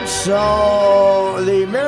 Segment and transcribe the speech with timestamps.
[0.07, 1.14] So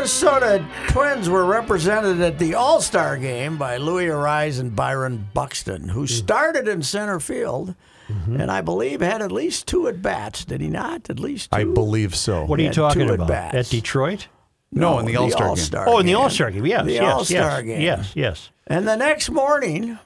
[0.06, 5.88] Minnesota Twins were represented at the All Star game by Luis Arraez and Byron Buxton,
[5.88, 6.06] who mm-hmm.
[6.06, 7.75] started in center field,
[8.06, 8.41] mm-hmm.
[8.41, 10.44] and I believe had at least two at bats.
[10.44, 11.11] Did he not?
[11.11, 11.56] At least two.
[11.56, 12.44] I believe so.
[12.44, 13.28] What are you talking two about?
[13.28, 13.56] at-bats.
[13.56, 14.28] At Detroit?
[14.70, 15.48] No, in the All-Star game.
[15.48, 16.14] All-Star Oh, in the.
[16.14, 16.64] All Star game.
[16.64, 16.84] Yes.
[16.84, 17.81] The yes, All-Star yes, game.
[17.81, 18.12] Yes.
[18.14, 18.50] Yes.
[18.69, 19.98] And the next morning,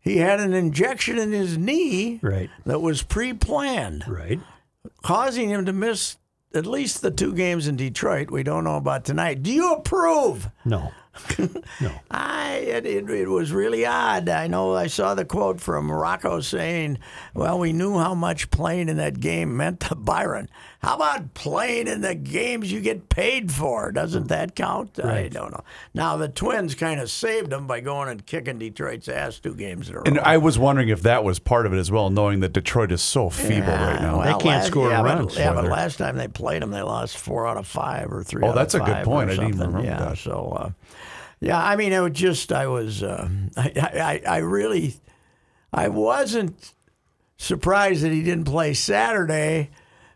[0.00, 2.48] he had an injection in his knee Right.
[2.64, 4.04] that was pre-planned.
[4.08, 4.40] Right.
[5.02, 6.16] causing him to miss
[6.54, 8.30] at least the two games in Detroit.
[8.30, 9.42] We don't know about tonight.
[9.42, 10.48] Do you approve?
[10.64, 10.92] No.
[12.10, 14.28] I it, it, it was really odd.
[14.28, 16.98] I know I saw the quote from Rocco saying,
[17.34, 20.48] "Well, we knew how much playing in that game meant to Byron.
[20.80, 23.92] How about playing in the games you get paid for?
[23.92, 25.64] Doesn't that count?" I don't know.
[25.92, 29.88] Now the Twins kind of saved him by going and kicking Detroit's ass two games
[29.90, 30.04] in a row.
[30.06, 32.90] And I was wondering if that was part of it as well, knowing that Detroit
[32.90, 34.18] is so feeble right now.
[34.18, 36.70] Well, They can't last- score yeah, runs, But, yeah, but last time they played them,
[36.70, 38.42] they lost four out of five or three.
[38.44, 39.30] Oh, that's a good point.
[39.30, 40.18] I didn't even remember yeah, that.
[40.18, 40.70] So, uh,
[41.42, 44.94] yeah, I mean, it was just I was, uh, I, I, I really,
[45.72, 46.72] I wasn't
[47.36, 49.70] surprised that he didn't play Saturday.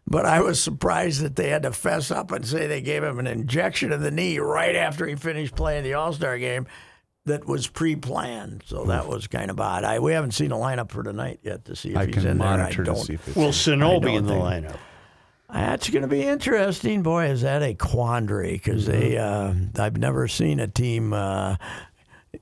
[0.08, 3.18] But I was surprised that they had to fess up and say they gave him
[3.18, 6.68] an injection of the knee right after he finished playing the All Star game
[7.24, 8.62] that was pre planned.
[8.66, 9.82] So that was kind of odd.
[9.82, 12.24] I, we haven't seen a lineup for tonight yet to see if I he's can
[12.28, 12.46] in there.
[12.46, 13.36] I monitor to don't- see if it's.
[13.36, 14.76] Will Sano be in the think- lineup?
[15.52, 17.02] That's going to be interesting.
[17.02, 21.56] Boy, is that a quandary because they, uh, I've never seen a team uh,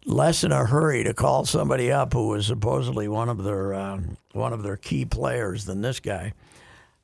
[0.06, 4.16] less in a hurry to call somebody up who was supposedly one of their um,
[4.32, 6.32] one of their key players than this guy.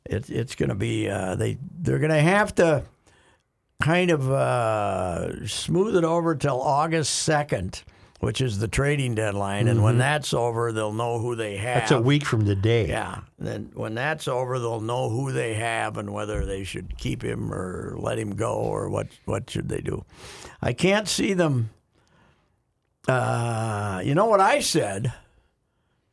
[0.06, 2.84] It, it's going to be uh, they they're going to have to
[3.82, 7.82] kind of uh, smooth it over till August second,
[8.20, 11.80] which is the trading deadline, and when that's over, they'll know who they have.
[11.80, 12.86] That's a week from today.
[12.88, 13.20] Yeah.
[13.38, 17.52] Then when that's over, they'll know who they have and whether they should keep him
[17.52, 20.04] or let him go or what what should they do.
[20.60, 21.70] I can't see them.
[23.08, 25.12] Uh, you know what I said?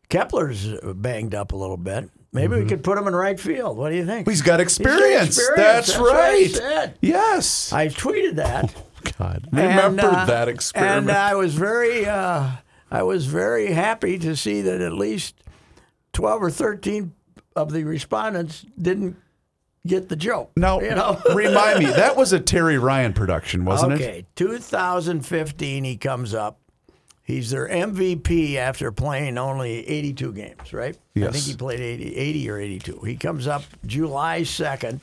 [0.10, 2.10] Kepler's banged up a little bit.
[2.32, 3.78] Maybe we could put him in right field.
[3.78, 4.30] What do you think?
[4.30, 5.38] He's got He's got experience.
[5.38, 5.88] experience.
[5.88, 6.52] That's, what I right.
[6.52, 6.98] said.
[7.02, 7.74] Yes.
[7.74, 8.74] I tweeted that.
[9.18, 11.10] God, And, remember uh, that experiment.
[11.10, 12.52] And I was very, uh,
[12.90, 15.36] I was very happy to see that at least
[16.14, 17.14] twelve or thirteen
[17.56, 19.18] of the respondents didn't
[19.86, 20.52] get the joke.
[20.56, 21.20] now, you know.
[21.34, 23.96] remind me, that was a Terry Ryan production, wasn't it?
[23.96, 26.60] okay, 2015, he comes up.
[27.24, 30.98] He's their MVP after playing only 82 games, right?
[31.14, 31.28] Yes.
[31.28, 33.02] I think he played 80, 80 or 82.
[33.06, 35.02] He comes up July 2nd,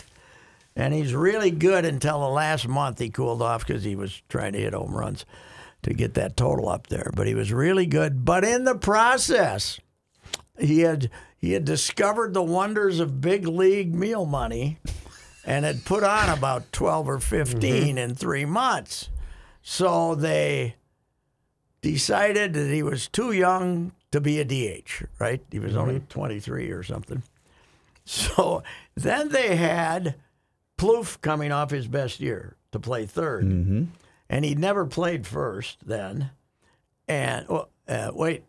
[0.77, 2.99] and he's really good until the last month.
[2.99, 5.25] He cooled off because he was trying to hit home runs
[5.83, 7.11] to get that total up there.
[7.15, 8.25] But he was really good.
[8.25, 9.79] But in the process,
[10.59, 14.79] he had he had discovered the wonders of big league meal money
[15.45, 17.99] and had put on about 12 or 15 mm-hmm.
[17.99, 19.11] in 3 months.
[19.63, 20.77] So they
[21.83, 25.43] decided that he was too young to be a DH, right?
[25.51, 26.07] He was only mm-hmm.
[26.07, 27.23] 23 or something.
[28.07, 28.63] So
[28.95, 30.15] then they had
[30.77, 33.89] Plouffe coming off his best year to play 3rd
[34.29, 36.31] And he'd never played first then.
[37.07, 38.45] And well, uh, wait,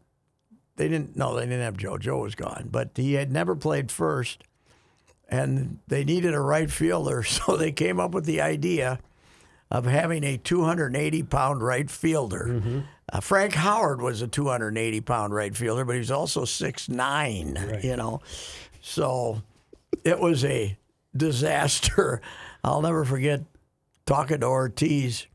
[0.78, 1.16] they didn't.
[1.16, 1.98] No, they didn't have Joe.
[1.98, 4.44] Joe was gone, but he had never played first,
[5.30, 9.00] and they needed a right fielder, so they came up with the idea
[9.70, 12.84] of having a 280 pound right fielder.
[13.12, 17.96] Uh, Frank Howard was a 280 pound right fielder, but he was also 6'9", you
[17.98, 18.22] know.
[18.82, 19.42] So
[20.04, 20.78] it was a
[21.16, 22.22] disaster.
[22.64, 23.44] I'll never forget
[24.06, 25.28] talking to Ortiz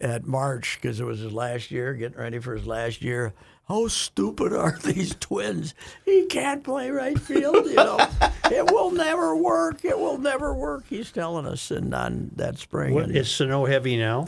[0.00, 3.32] at March because it was his last year, getting ready for his last year.
[3.68, 5.74] How stupid are these twins?
[6.04, 7.98] He can't play right field, you know.
[8.44, 9.84] it will never work.
[9.84, 10.84] It will never work.
[10.88, 12.94] He's telling us and on that spring.
[12.94, 14.26] What is Sano heavy now?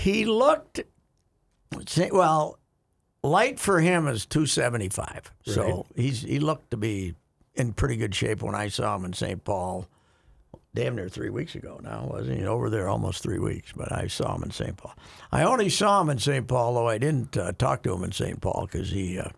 [0.00, 0.80] he looked
[2.10, 2.58] well,
[3.22, 5.32] light for him is 275.
[5.46, 7.14] So he's he looked to be
[7.54, 9.42] in pretty good shape when I saw him in St.
[9.44, 9.86] Paul.
[10.72, 12.44] Damn near three weeks ago now, wasn't he?
[12.46, 14.76] Over there almost three weeks, but I saw him in St.
[14.76, 14.94] Paul.
[15.32, 16.46] I only saw him in St.
[16.46, 18.40] Paul, though I didn't uh, talk to him in St.
[18.40, 19.30] Paul because he uh,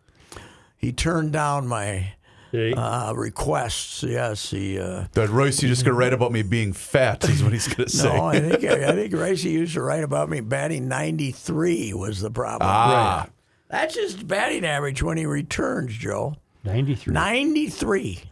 [0.77, 2.13] he turned down my
[2.55, 4.03] uh, requests.
[4.03, 4.79] Yes, he.
[4.79, 7.89] Uh, That Royce, you just gonna write about me being fat is what he's gonna
[7.89, 8.15] say.
[8.15, 12.31] no, I think I think Ricey used to write about me batting 93 was the
[12.31, 12.69] problem.
[12.71, 13.27] Ah.
[13.71, 16.35] That's his batting average when he returns, Joe.
[16.65, 17.13] 93.
[17.13, 18.23] 93.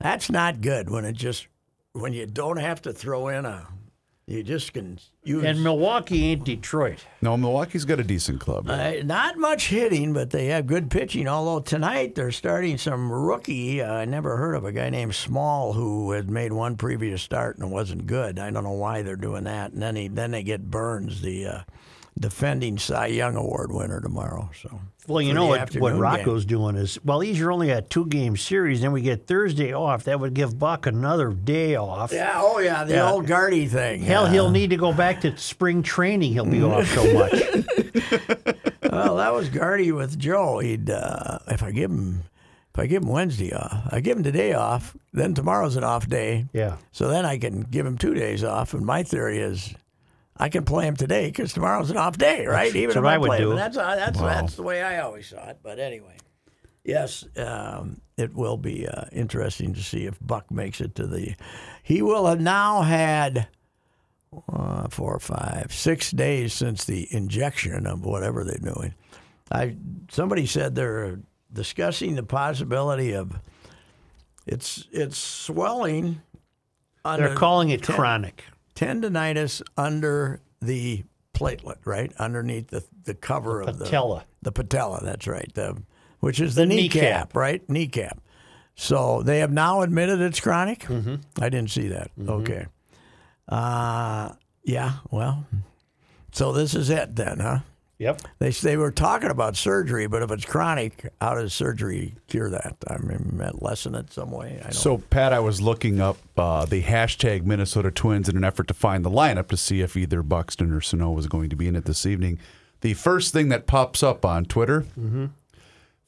[0.00, 1.48] That's not good when it just
[1.92, 3.66] when you don't have to throw in a
[4.28, 6.98] you just can use And Milwaukee ain't Detroit.
[7.22, 8.68] No, Milwaukee's got a decent club.
[8.68, 11.26] uh, not much hitting, but they have good pitching.
[11.26, 13.80] Although tonight they're starting some rookie.
[13.80, 17.56] Uh, I never heard of a guy named Small who had made one previous start
[17.56, 18.38] and wasn't good.
[18.38, 19.72] I don't know why they're doing that.
[19.72, 21.60] And then he then they get Burnes, the uh,
[22.18, 24.50] defending Cy Young Award winner tomorrow.
[24.60, 26.00] So Well, you know what, what afternoon game.
[26.00, 28.80] Rocco's doing is, well, these are only a two game series.
[28.80, 30.04] Then we get Thursday off.
[30.04, 32.12] That would give Buck another day off.
[32.12, 33.10] Yeah, oh yeah, the Yeah.
[33.10, 34.02] old Gardy thing.
[34.02, 34.32] Hell, Yeah.
[34.32, 36.32] he'll need to go back to spring training.
[36.32, 37.32] He'll be off so much.
[38.90, 40.58] well, that was Gardy with Joe.
[40.60, 42.24] He'd uh, if I give him
[42.74, 44.96] if I give him Wednesday off, I give him today off.
[45.12, 46.46] Then tomorrow's an off day.
[46.52, 46.76] Yeah.
[46.92, 48.74] So then I can give him two days off.
[48.74, 49.74] And my theory is,
[50.38, 52.74] I can play him today because tomorrow's an off day, right?
[52.74, 53.56] Even that's if what I, I would play him.
[53.56, 55.58] That's uh, that's that's the way I always saw it.
[55.62, 56.16] But anyway,
[56.84, 61.34] yes, um, it will be uh, interesting to see if Buck makes it to the.
[61.82, 63.48] He will have now had
[64.52, 68.94] uh, four, five, six days since the injection of whatever they're doing.
[69.50, 69.76] I
[70.10, 71.18] somebody said they're
[71.52, 73.38] discussing the possibility of
[74.46, 76.22] it's it's swelling.
[77.04, 78.44] They're calling it chronic.
[78.78, 81.04] Tendonitis under the
[81.34, 84.24] platelet, right underneath the the cover of the patella.
[84.42, 85.52] The patella, that's right.
[85.54, 85.82] The
[86.20, 87.36] which is the, kneecap, kneecap.
[87.36, 87.68] right?
[87.68, 88.20] Kneecap.
[88.74, 90.80] So they have now admitted it's chronic.
[90.80, 91.16] Mm-hmm.
[91.40, 92.10] I didn't see that.
[92.28, 92.66] Okay.
[93.48, 94.32] Uh,
[94.64, 94.94] yeah.
[95.10, 95.46] Well,
[96.32, 97.60] so this is it then, huh?
[97.98, 98.22] Yep.
[98.38, 102.76] They they were talking about surgery, but if it's chronic, how does surgery cure that?
[102.88, 104.58] I mean, lessen it some way.
[104.60, 104.74] I don't.
[104.74, 108.74] So, Pat, I was looking up uh, the hashtag Minnesota Twins in an effort to
[108.74, 111.74] find the lineup to see if either Buxton or Sano was going to be in
[111.74, 112.38] it this evening.
[112.82, 114.86] The first thing that pops up on Twitter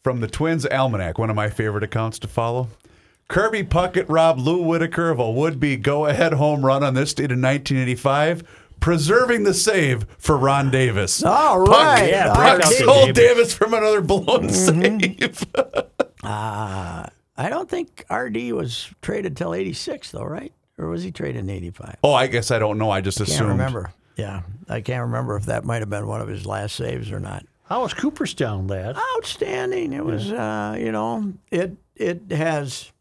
[0.04, 2.68] from the Twins Almanac, one of my favorite accounts to follow.
[3.26, 7.40] Kirby Puckett robbed Lou Whitaker of a would-be go-ahead home run on this date in
[7.40, 8.42] 1985,
[8.80, 11.22] preserving the save for Ron Davis.
[11.22, 12.08] All Puck- right.
[12.10, 12.54] yeah, All right.
[12.54, 13.14] out Puck the Davis.
[13.16, 15.20] Davis from another blown Mm-hmm.
[15.20, 15.44] save.
[17.36, 20.52] I don't think RD was traded till '86, though, right?
[20.78, 21.96] Or was he traded in '85?
[22.04, 22.90] oh, I guess I don't know.
[22.90, 23.50] I just Can't assumed.
[23.50, 23.92] remember.
[24.16, 27.20] Yeah, I can't remember if that might have been one of his last saves or
[27.20, 27.44] not.
[27.64, 28.96] How was Cooperstown, lad?
[29.16, 29.92] Outstanding.
[29.92, 32.92] It was, uh, you know, it it has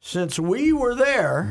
[0.00, 1.44] since we were there,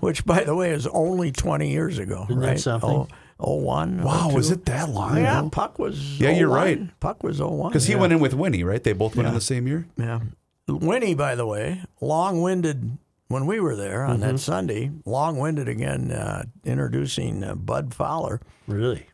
[0.00, 2.32] which by the way is only 20 years ago, Mm-hmm.
[2.32, 2.60] Isn't that right?
[2.60, 2.90] something?
[2.90, 3.08] Oh,
[3.40, 4.02] oh one.
[4.02, 5.16] Wow, was it that long?
[5.16, 6.20] Yeah, Puck was.
[6.20, 6.56] Yeah, you're 01.
[6.58, 7.00] right.
[7.00, 7.70] Puck was 01.
[7.70, 8.00] Because he yeah.
[8.00, 8.82] went in with Winnie, right?
[8.82, 9.86] They both went in the same year.
[9.96, 10.20] Yeah.
[10.66, 12.98] Winnie, by the way, long winded
[13.28, 14.32] when we were there on Mm-hmm.
[14.32, 18.40] that Sunday, long winded again, uh, introducing uh, Bud Fowler.
[18.66, 19.06] Really?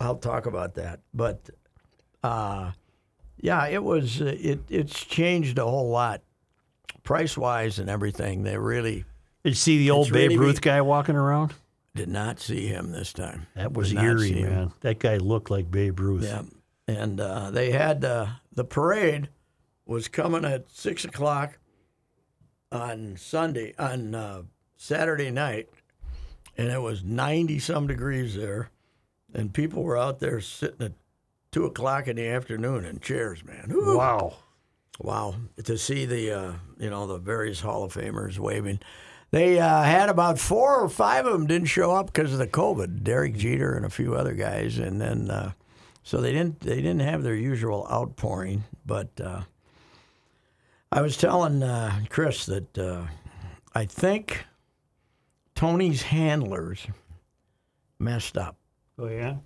[0.00, 1.00] I'll talk about that.
[1.12, 1.50] But
[2.22, 2.72] uh,
[3.40, 6.22] yeah, it was, uh, it, it's changed a whole lot
[7.04, 8.42] price wise and everything.
[8.42, 9.04] They really
[9.44, 11.52] Did you see the old Babe really Ruth be- guy walking around?
[11.94, 13.46] Did not see him this time.
[13.54, 14.50] That was Did eerie, see him.
[14.50, 14.72] man.
[14.80, 16.24] That guy looked like Babe Ruth.
[16.24, 16.42] Yeah.
[16.86, 19.28] And uh, they had uh, the parade
[19.86, 21.58] was coming at six o'clock
[22.72, 24.42] on Sunday, on uh,
[24.76, 25.68] Saturday night,
[26.58, 28.70] and it was 90 some degrees there.
[29.32, 30.92] And people were out there sitting at
[31.52, 33.68] two o'clock in the afternoon in chairs, man.
[33.70, 33.96] Whew.
[33.96, 34.34] Wow.
[35.00, 35.34] Wow,
[35.64, 38.78] to see the uh, you know the various Hall of Famers waving.
[39.34, 42.46] They uh, had about four or five of them didn't show up because of the
[42.46, 43.02] COVID.
[43.02, 45.50] Derek Jeter and a few other guys, and then uh,
[46.04, 48.62] so they didn't they didn't have their usual outpouring.
[48.86, 49.40] But uh,
[50.92, 53.06] I was telling uh, Chris that uh,
[53.74, 54.46] I think
[55.56, 56.86] Tony's handlers
[57.98, 58.54] messed up.
[59.00, 59.38] Oh, yeah?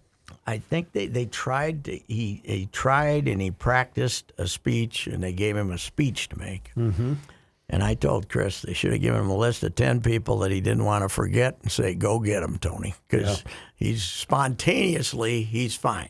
[0.46, 5.22] I think they, they tried to, he he tried and he practiced a speech and
[5.22, 6.72] they gave him a speech to make.
[6.76, 7.14] Mm-hmm.
[7.70, 10.50] And I told Chris they should have given him a list of ten people that
[10.50, 13.44] he didn't want to forget and say, "Go get him, Tony," because
[13.76, 16.08] he's spontaneously he's fine,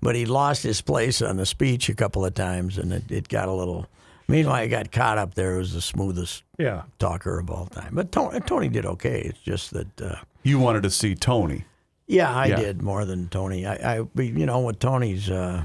[0.00, 3.28] but he lost his place on the speech a couple of times and it, it
[3.28, 3.86] got a little.
[4.28, 5.56] Meanwhile, he got caught up there.
[5.56, 6.82] It was the smoothest Yeah.
[7.00, 7.94] talker of all time.
[7.94, 9.20] But Tony, Tony did okay.
[9.22, 10.00] It's just that.
[10.00, 11.64] Uh, You wanted to see Tony.
[12.06, 12.56] yeah, I Yeah.
[12.56, 13.66] did more than Tony.
[13.66, 15.64] I, I you know, with Tony's uh,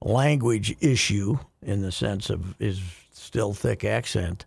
[0.00, 2.80] language issue in the sense of his
[3.26, 4.46] still thick accent.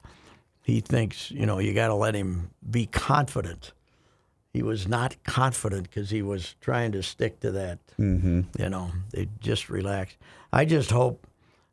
[0.64, 3.74] He thinks, you know, you got to let him be confident.
[4.54, 7.80] He was not confident because he was trying to stick to that.
[8.00, 8.42] Mm-hmm.
[8.60, 10.16] You know, they just relax.
[10.52, 11.26] I just hope,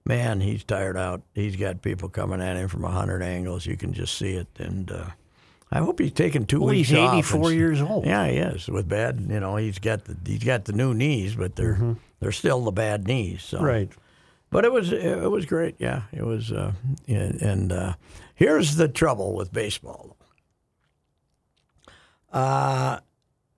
[0.04, 1.22] man, he's tired out.
[1.34, 3.64] He's got people coming at him from a hundred angles.
[3.66, 5.06] You can just see it, and uh,
[5.72, 7.10] I hope he's taking two Well, weeks he's off.
[7.12, 8.04] and 84 s- years old.
[8.06, 9.26] Yeah, he is with bad.
[9.28, 12.72] You know, he's got the he's got the new knees, but they're they're still the
[12.72, 13.42] bad knees.
[13.42, 13.60] So.
[13.60, 13.90] Right.
[14.50, 15.76] But it was it was great.
[15.78, 16.52] Yeah, it was.
[16.52, 16.72] Uh,
[17.08, 17.94] and and uh,
[18.34, 20.16] here's the trouble with baseball.
[22.32, 22.98] Uh,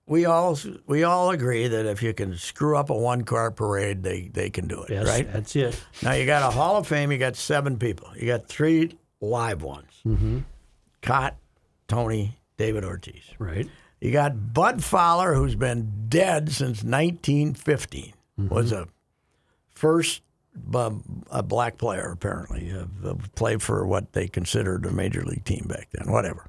[0.07, 4.03] we all we all agree that if you can screw up a one car parade,
[4.03, 4.91] they they can do it.
[4.91, 5.79] Yes, Right that's it.
[6.03, 7.13] now, you got a Hall of Fame.
[7.13, 8.09] You got seven people.
[8.17, 9.91] You got three live ones.
[10.07, 10.39] Mm-hmm.
[11.03, 11.33] Kaat,
[11.87, 13.23] Tony, David Ortiz.
[13.39, 13.69] Right.
[14.01, 18.15] You got Bud Fowler, who's been dead since 1915.
[18.49, 18.87] Was a
[19.75, 20.23] first
[21.31, 22.73] a black player apparently.
[22.73, 26.11] Uh, played for what they considered a major league team back then.
[26.13, 26.49] Whatever.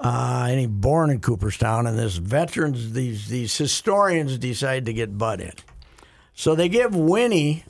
[0.00, 5.16] Uh, and he born in Cooperstown, and this veterans, these these historians decide to get
[5.16, 5.52] Bud in.
[6.34, 7.64] So they give Winnie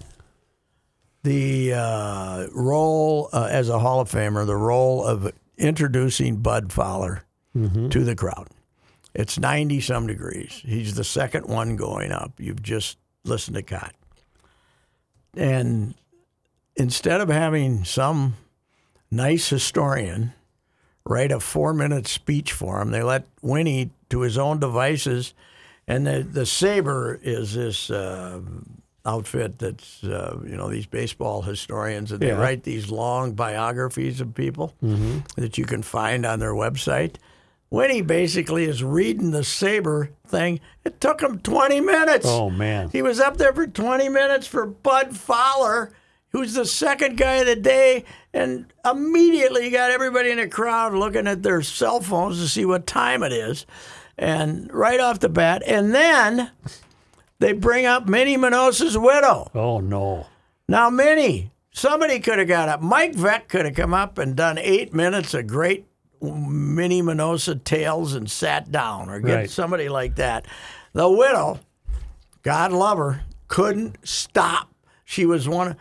[1.22, 7.24] the uh, role uh, as a Hall of Famer, the role of introducing Bud Fowler
[7.90, 8.48] to the crowd.
[9.14, 10.60] It's 90 some degrees.
[10.64, 12.32] He's the second one going up.
[12.38, 13.92] You've just listened to Kaat.
[15.36, 15.94] And
[16.76, 18.34] instead of having some
[19.10, 20.32] nice historian
[21.06, 25.34] write a four minute speech for him, they let Winnie to his own devices.
[25.86, 28.40] And the, the SABR is this uh,
[29.04, 32.40] outfit that's, uh, you know, these baseball historians, and they Yeah.
[32.40, 34.72] write these long biographies of people
[35.36, 37.16] that you can find on their website.
[37.74, 40.60] Winnie basically is reading the SABR thing.
[40.84, 42.24] It took him 20 minutes.
[42.24, 42.88] Oh, man.
[42.90, 45.90] He was up there for 20 minutes for Bud Fowler,
[46.28, 50.94] who's the second guy of the day, and immediately you got everybody in the crowd
[50.94, 53.66] looking at their cell phones to see what time it is.
[54.16, 56.52] And right off the bat, and then
[57.40, 59.50] they bring up Minnie Miñoso's widow.
[59.52, 60.28] Oh, no.
[60.68, 62.80] Now, Minnie, somebody could have got up.
[62.80, 65.88] Mike Veeck could have come up and done eight minutes of great
[66.20, 69.50] Minnie Miñoso tales and sat down, or get Right.
[69.50, 70.46] somebody like that.
[70.92, 71.60] The widow,
[72.42, 74.68] God love her, couldn't stop.
[75.04, 75.76] She was one.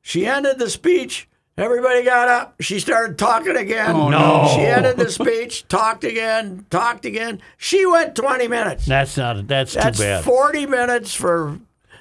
[0.00, 1.28] She ended the speech.
[1.58, 2.54] Everybody got up.
[2.60, 3.94] She started talking again.
[3.96, 4.50] Oh, no.
[4.54, 7.40] She ended the speech, talked again, talked again.
[7.56, 8.84] She went 20 minutes.
[8.86, 9.46] That's not.
[9.48, 10.24] That's, That's too bad.
[10.24, 11.58] 40 minutes for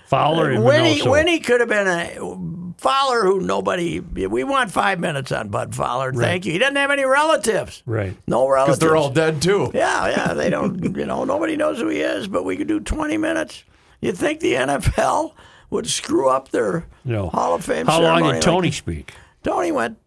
[0.08, 1.02] Fowler and Winnie.
[1.08, 4.00] Winnie could have been a Fowler who nobody.
[4.00, 6.14] We want five minutes on Bud Fowler.
[6.14, 6.52] Thank you.
[6.52, 7.82] He doesn't have any relatives.
[7.86, 8.16] Right.
[8.28, 8.80] No relatives.
[8.80, 9.72] Because they're all dead too.
[9.74, 10.34] Yeah, yeah.
[10.34, 10.96] They don't.
[10.96, 12.28] You know, nobody knows who he is.
[12.28, 13.64] But we could do twenty minutes.
[14.02, 15.34] You think the NFL
[15.70, 17.30] would screw up their No.
[17.30, 17.86] Hall of Fame?
[17.88, 19.14] How long ceremony did Tony Like, speak?
[19.44, 19.98] Tony went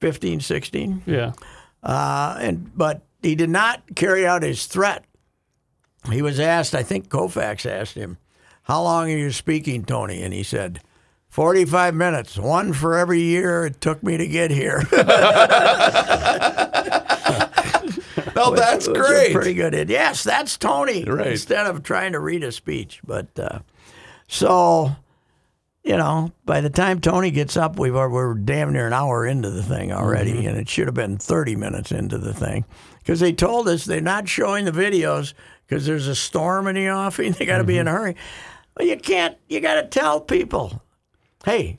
[0.00, 1.02] 15, 16.
[1.06, 1.32] Yeah.
[1.82, 5.04] Uh, and but he did not carry out his threat.
[6.10, 8.18] He was asked, I think Koufax asked him,
[8.62, 10.80] "How long are you speaking, Tony?" And he said,
[11.28, 14.82] 45 minutes, one for every year it took me to get here."
[18.40, 19.32] Oh, that's Which was a great.
[19.32, 19.88] Pretty good.
[19.90, 21.02] Yes, that's Tony.
[21.04, 21.26] Right.
[21.28, 23.58] Instead of trying to read a speech, but uh,
[24.28, 24.94] so
[25.82, 29.50] you know, by the time Tony gets up, we've we're damn near an hour into
[29.50, 30.48] the thing already, Mm-hmm.
[30.48, 32.64] and it should have been thirty minutes into the thing
[32.98, 35.34] because they told us they're not showing the videos
[35.66, 37.32] because there's a storm in the offing.
[37.32, 37.98] They got to be in a Mm-hmm.
[37.98, 38.16] hurry.
[38.78, 39.36] Well, you can't.
[39.48, 40.80] You got to tell people,
[41.44, 41.78] hey.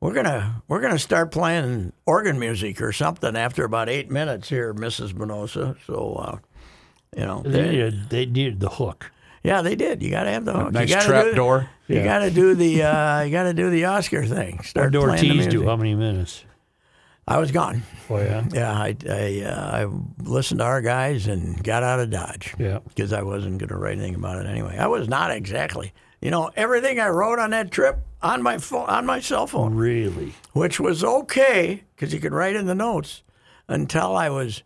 [0.00, 4.74] We're gonna we're gonna start playing organ music or something after about eight minutes here,
[4.74, 5.14] Mrs.
[5.14, 5.76] Miñoso.
[5.86, 6.38] So, uh,
[7.16, 9.10] you know, They they- needed, they needed the hook.
[9.42, 10.02] yeah, they did.
[10.02, 10.72] You got to have the hook.
[10.72, 11.70] nice you gotta trap do, door.
[11.88, 14.62] You got to do the uh, you got to do the Oscar thing.
[14.62, 15.58] Start What did playing the Ortiz do?
[15.60, 15.68] music.
[15.68, 16.44] How many minutes?
[17.26, 17.82] I was gone.
[18.10, 18.44] Oh, yeah.
[18.52, 22.54] Yeah, I I, uh, I listened to our guys and got out of Dodge.
[22.58, 22.80] Yeah.
[22.86, 24.76] because I wasn't going to write anything about it anyway.
[24.76, 25.94] I was not exactly.
[26.24, 29.74] You know, everything I wrote on that trip on my phone, on my cell phone,
[29.74, 30.32] Really?
[30.54, 33.22] which was okay because you could write in the notes
[33.68, 34.62] until I was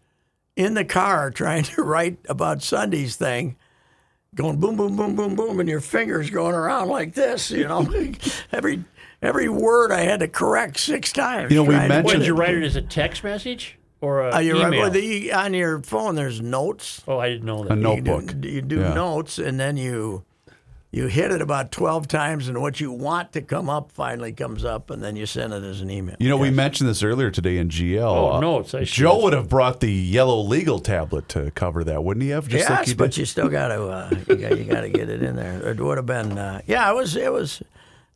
[0.55, 3.57] in the car trying to write about Sunday's thing,
[4.37, 7.51] going boom, boom, boom, boom, boom, and your fingers going around like this.
[7.51, 7.89] You know,
[8.53, 8.85] every
[9.21, 11.51] every word I had to correct six times.
[11.51, 14.37] You know, we mentioned- get did you write it as a text message or a
[14.37, 14.81] Uh, you write- email?
[14.83, 17.03] well, the, on your phone, there's notes.
[17.09, 17.73] oh, I didn't know that.
[17.73, 18.41] A You notebook.
[18.41, 18.95] do, you do Yeah.
[18.95, 20.23] notes, and then you
[20.99, 24.65] you hit it about twelve times, and what you want to come up finally comes
[24.65, 26.17] up, and then you send it as an email.
[26.19, 28.01] You know, we mentioned this earlier today in GL.
[28.03, 28.87] Oh, Uh, notes, I see.
[29.03, 32.49] Joe would have brought the yellow legal tablet to cover that, wouldn't he have?
[32.49, 34.89] Just yes, like you but you still got to uh, you got you got to
[34.91, 35.69] get it in there.
[35.71, 36.91] It would have been uh, yeah.
[36.91, 37.63] It was it was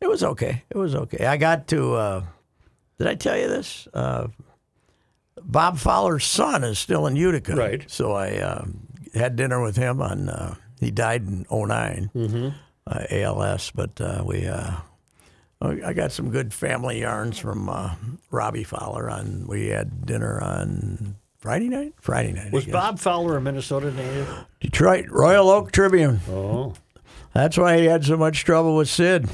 [0.01, 0.65] It was okay.
[0.69, 1.25] It was okay.
[1.27, 1.95] I got to.
[1.95, 2.25] Uh,
[2.99, 3.87] did I tell you this?
[3.95, 4.29] Uh,
[5.41, 7.55] Bob Fowler's son is still in Utica.
[7.57, 7.89] Right.
[7.91, 8.65] So I uh,
[9.15, 10.29] had dinner with him on.
[10.29, 12.49] Uh, he died in 9 Mm-hmm.
[12.87, 14.47] Uh, ALS, but uh, we.
[14.47, 14.73] Uh,
[15.61, 17.95] I got some good family yarns from uh,
[18.33, 19.09] Robbie Fowler.
[19.09, 21.95] On we had dinner on Friday night.
[22.01, 22.53] Friday night.
[22.53, 22.67] Was.
[22.67, 24.45] Bob Fowler a Minnesota native?
[24.61, 26.19] Detroit Royal Oak Tribune?
[26.29, 26.75] Oh,
[27.33, 29.29] That's why he had so much trouble with Sid,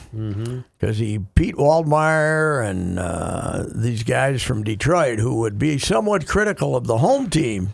[0.79, 6.77] because he Pete Waldmeir and uh, these guys from Detroit, who would be somewhat critical
[6.77, 7.71] of the home team,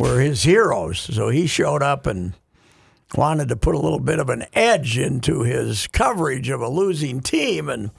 [0.00, 0.98] were his heroes.
[0.98, 2.32] So he showed up and
[3.16, 7.20] wanted to put a little bit of an edge into his coverage of a losing
[7.20, 7.90] team, and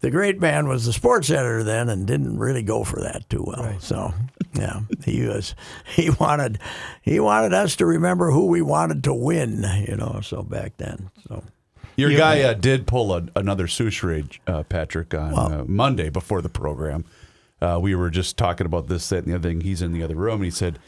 [0.00, 3.44] the great man was the sports editor then, and didn't really go for that too
[3.46, 3.78] well.
[3.80, 4.14] So,
[4.54, 5.54] yeah, he was
[5.94, 6.58] he wanted
[7.02, 10.20] he wanted us to remember who we wanted to win, you know.
[10.22, 11.42] So back then, so
[11.96, 16.48] Your guy uh, did pull a, another Soucheray, uh, Patrick, on uh, Monday before the
[16.48, 17.04] program.
[17.60, 19.62] Uh, we were just talking about this, that, and the other thing.
[19.62, 20.78] He's in the other room, and he said,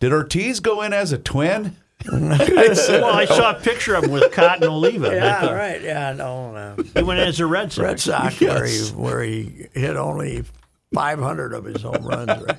[0.00, 1.76] "Did Ortiz go in as a twin?"
[2.12, 5.08] well, I saw a picture of him with Cotton Oliva.
[5.08, 6.76] I think right, yeah, no, no.
[6.94, 7.82] He went as a Red Sox.
[7.82, 10.44] Red Sox where he where he hit only
[10.92, 12.58] five hundred of his home runs, right?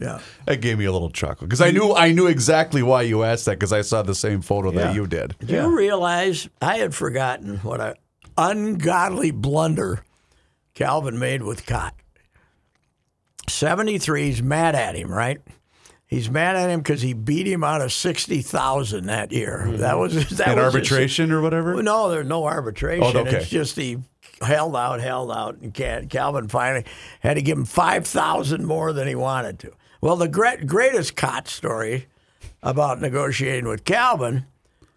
[0.00, 0.20] Yeah.
[0.44, 3.46] That gave me a little chuckle because I knew I knew exactly why you asked
[3.46, 4.78] that because I saw the same photo Yeah.
[4.86, 5.34] that you did.
[5.40, 7.96] Do you realize I had forgotten what a
[8.38, 10.04] ungodly blunder
[10.74, 11.92] Calvin made with Kaat?
[13.48, 15.40] 73's mad at him, right?
[16.08, 19.66] He's mad at him because he beat him out of 60,000 that year.
[19.78, 21.82] That was that In was his- arbitration or whatever.
[21.82, 23.16] no, there's no arbitration.
[23.16, 23.36] Oh, okay.
[23.38, 23.98] It's just he
[24.40, 25.74] held out, held out, and
[26.08, 26.84] Calvin finally
[27.20, 29.72] had to give him five thousand more than he wanted to.
[30.00, 32.06] Well, the great, greatest Kaat story
[32.62, 34.46] about negotiating with Calvin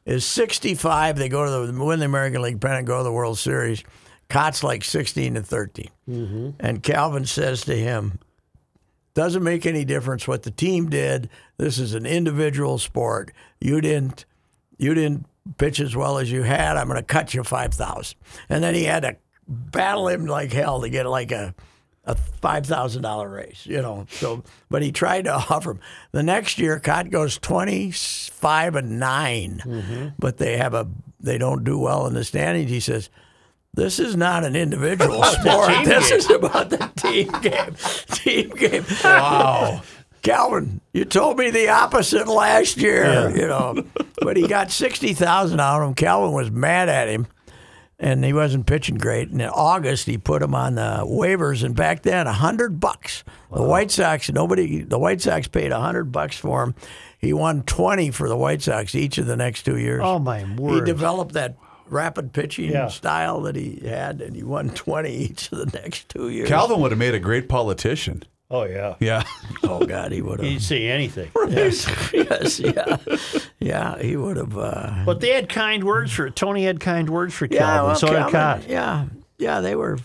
[0.06, 1.18] is sixty-five.
[1.18, 3.84] They go to the win the American League pennant, go to the World Series.
[4.30, 6.50] Kaat's like sixteen to 13 Mm-hmm.
[6.60, 8.20] and Calvin says to him,
[9.14, 11.30] "Doesn't make any difference what the team did.
[11.58, 13.32] This is an individual sport.
[13.60, 14.26] You didn't."
[14.80, 16.78] you didn't pitch as well as you had.
[16.78, 18.18] I'm going to cut you five thousand.
[18.48, 19.18] And then he had to
[19.48, 21.54] battle him like hell to get like a
[22.06, 23.66] a five thousand dollar raise.
[23.66, 24.08] You know.
[24.10, 25.82] So, but he tried to offer him.
[26.12, 30.08] The next year, Kaat goes twenty five and 9 mm-hmm.
[30.18, 30.88] but they have a
[31.20, 32.72] they don't do well in the standings.
[32.72, 33.10] He says.
[33.80, 35.86] This is not an individual oh, sport.
[35.86, 36.18] This game.
[36.18, 37.76] is about the team game.
[38.12, 38.86] Team game.
[39.02, 39.84] Wow.
[40.22, 43.82] Calvin, you told me the opposite last year, you know.
[44.22, 45.94] But he got sixty thousand out of him.
[45.96, 47.26] Calvin was mad at him,
[47.98, 49.30] and he wasn't pitching great.
[49.30, 53.24] And in August, he put him on the waivers, and back then, a hundred bucks.
[53.54, 56.76] The White Sox, nobody, the White Sox paid a hundred bucks for him.
[57.18, 60.02] He won twenty for the White Sox each of the next two years.
[60.04, 60.74] Oh, my word.
[60.74, 61.56] He developed that
[61.92, 62.88] rapid pitching Yeah.
[62.88, 66.48] style that he had, and he won twenty each of the next two years.
[66.48, 68.24] Calvin would have made a great politician.
[68.52, 68.96] Oh, yeah.
[69.00, 69.24] Yeah.
[69.64, 70.50] oh God, he would have.
[70.50, 71.30] He'd say anything.
[71.50, 72.98] Yes, yes, yeah,
[73.60, 74.02] yeah.
[74.02, 74.58] He would have.
[74.58, 77.86] Uh, But they had kind words for Tony had kind words for yeah, Calvin.
[77.86, 78.68] well, so did Calvin, Kaat.
[78.70, 79.06] Yeah,
[79.38, 79.62] yeah.
[79.62, 80.00] They were.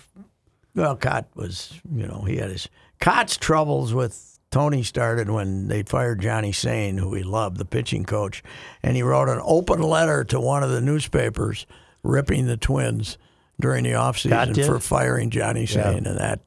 [0.74, 1.80] Well, Kaat was.
[1.94, 2.68] You know, he had his
[3.00, 8.04] Cott's troubles with Tony started when they fired Johnny Sain, who he loved, the pitching
[8.04, 8.40] coach,
[8.84, 11.66] and he wrote an open letter to one of the newspapers
[12.04, 13.18] ripping the Twins
[13.60, 14.14] during the Kaat
[14.52, 16.40] offseason for firing Johnny Sain, and that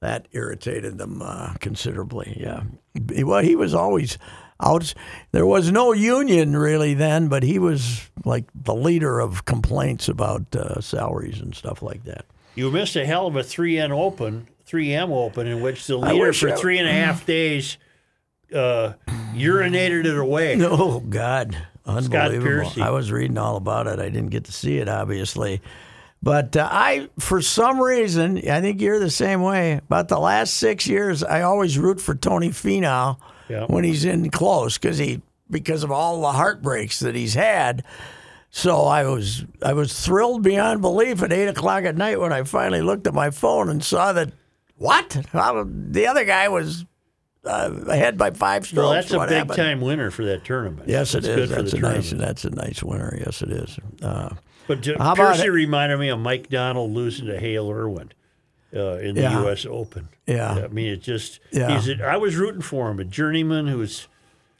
[0.00, 2.36] that irritated them uh, considerably.
[2.40, 2.62] Yeah,
[3.12, 4.16] He- well, he was always
[4.62, 4.94] out.
[5.32, 10.54] There was no union really then, but he was like the leader of complaints about
[10.54, 12.26] uh, salaries and stuff like that.
[12.54, 16.56] You missed a hell of a 3M Open, 3M Open, in which the leader for
[16.56, 17.76] three and a half days
[18.54, 18.92] uh,
[19.34, 20.56] urinated it away.
[20.60, 21.56] Oh God,
[21.86, 22.82] unbelievable!
[22.82, 23.98] I was reading all about it.
[23.98, 25.60] I didn't get to see it, obviously,
[26.22, 29.74] but uh, I, for some reason, I think you're the same way.
[29.74, 33.16] About the last six years, I always root for Tony Finau
[33.48, 33.66] Yeah.
[33.66, 37.82] when he's in close because he because of all the heartbreaks that he's had.
[38.52, 42.42] So I was I was thrilled beyond belief at eight o'clock at night when I
[42.42, 44.32] finally looked at my phone and saw that
[44.80, 46.84] what How- the other guy was
[47.44, 48.76] uh, ahead by five strokes.
[48.84, 49.56] Well, that's a big happened?
[49.56, 50.88] time winner for that tournament.
[50.88, 51.50] Yes, it That's is.
[51.50, 52.08] That's a nice.
[52.10, 52.18] tournament.
[52.18, 53.16] That's a nice winner.
[53.18, 53.78] Yes, it is.
[54.02, 54.30] Uh,
[54.66, 55.50] But J- How about Piercy it?
[55.50, 58.12] reminded me of Mike Donald losing to Hale Irwin
[58.74, 59.40] uh, in the Yeah.
[59.42, 59.64] U.S.
[59.66, 60.08] Open.
[60.26, 60.52] Yeah.
[60.64, 61.40] I mean, it just.
[61.50, 61.74] Yeah.
[61.78, 64.06] He's a, I was rooting for him, a journeyman who's.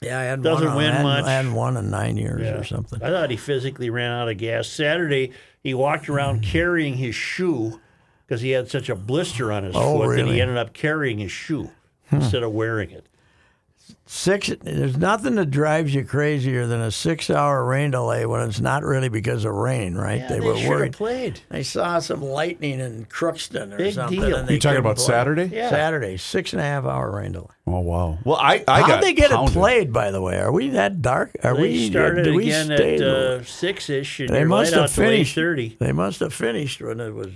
[0.00, 1.24] yeah, I hadn't Doesn't won, win I hadn't, much.
[1.24, 2.58] I hadn't won in nine years Yeah.
[2.58, 3.02] or something.
[3.02, 4.68] I thought he physically ran out of gas.
[4.68, 7.78] Saturday, he walked around carrying his shoe
[8.30, 10.22] because he had such a blister on his Oh, foot that really?
[10.28, 10.34] Hmm.
[10.34, 11.68] he ended up carrying his shoe
[12.12, 13.04] instead of wearing it.
[14.06, 14.52] Six.
[14.62, 19.08] There's nothing that drives you crazier than a six-hour rain delay when it's not really
[19.08, 20.20] because of rain, right?
[20.20, 20.92] Yeah, they, they were should have worried.
[20.92, 21.40] played.
[21.50, 24.20] I saw some lightning in Crookston or Big something.
[24.20, 24.36] deal.
[24.36, 25.06] and they You talking about play.
[25.06, 25.44] Saturday?
[25.52, 25.70] Yeah.
[25.70, 27.46] Saturday, six and a half hour rain delay.
[27.66, 28.18] Oh wow.
[28.24, 29.56] Well, I I How'd got they get pounded.
[29.56, 29.92] it played?
[29.92, 31.32] By the way, are we that dark?
[31.42, 34.70] Are They we started did we again at uh, six ish, and they you're must
[34.72, 35.34] light have out finished.
[35.34, 35.76] thirty.
[35.80, 37.28] They must have finished when it was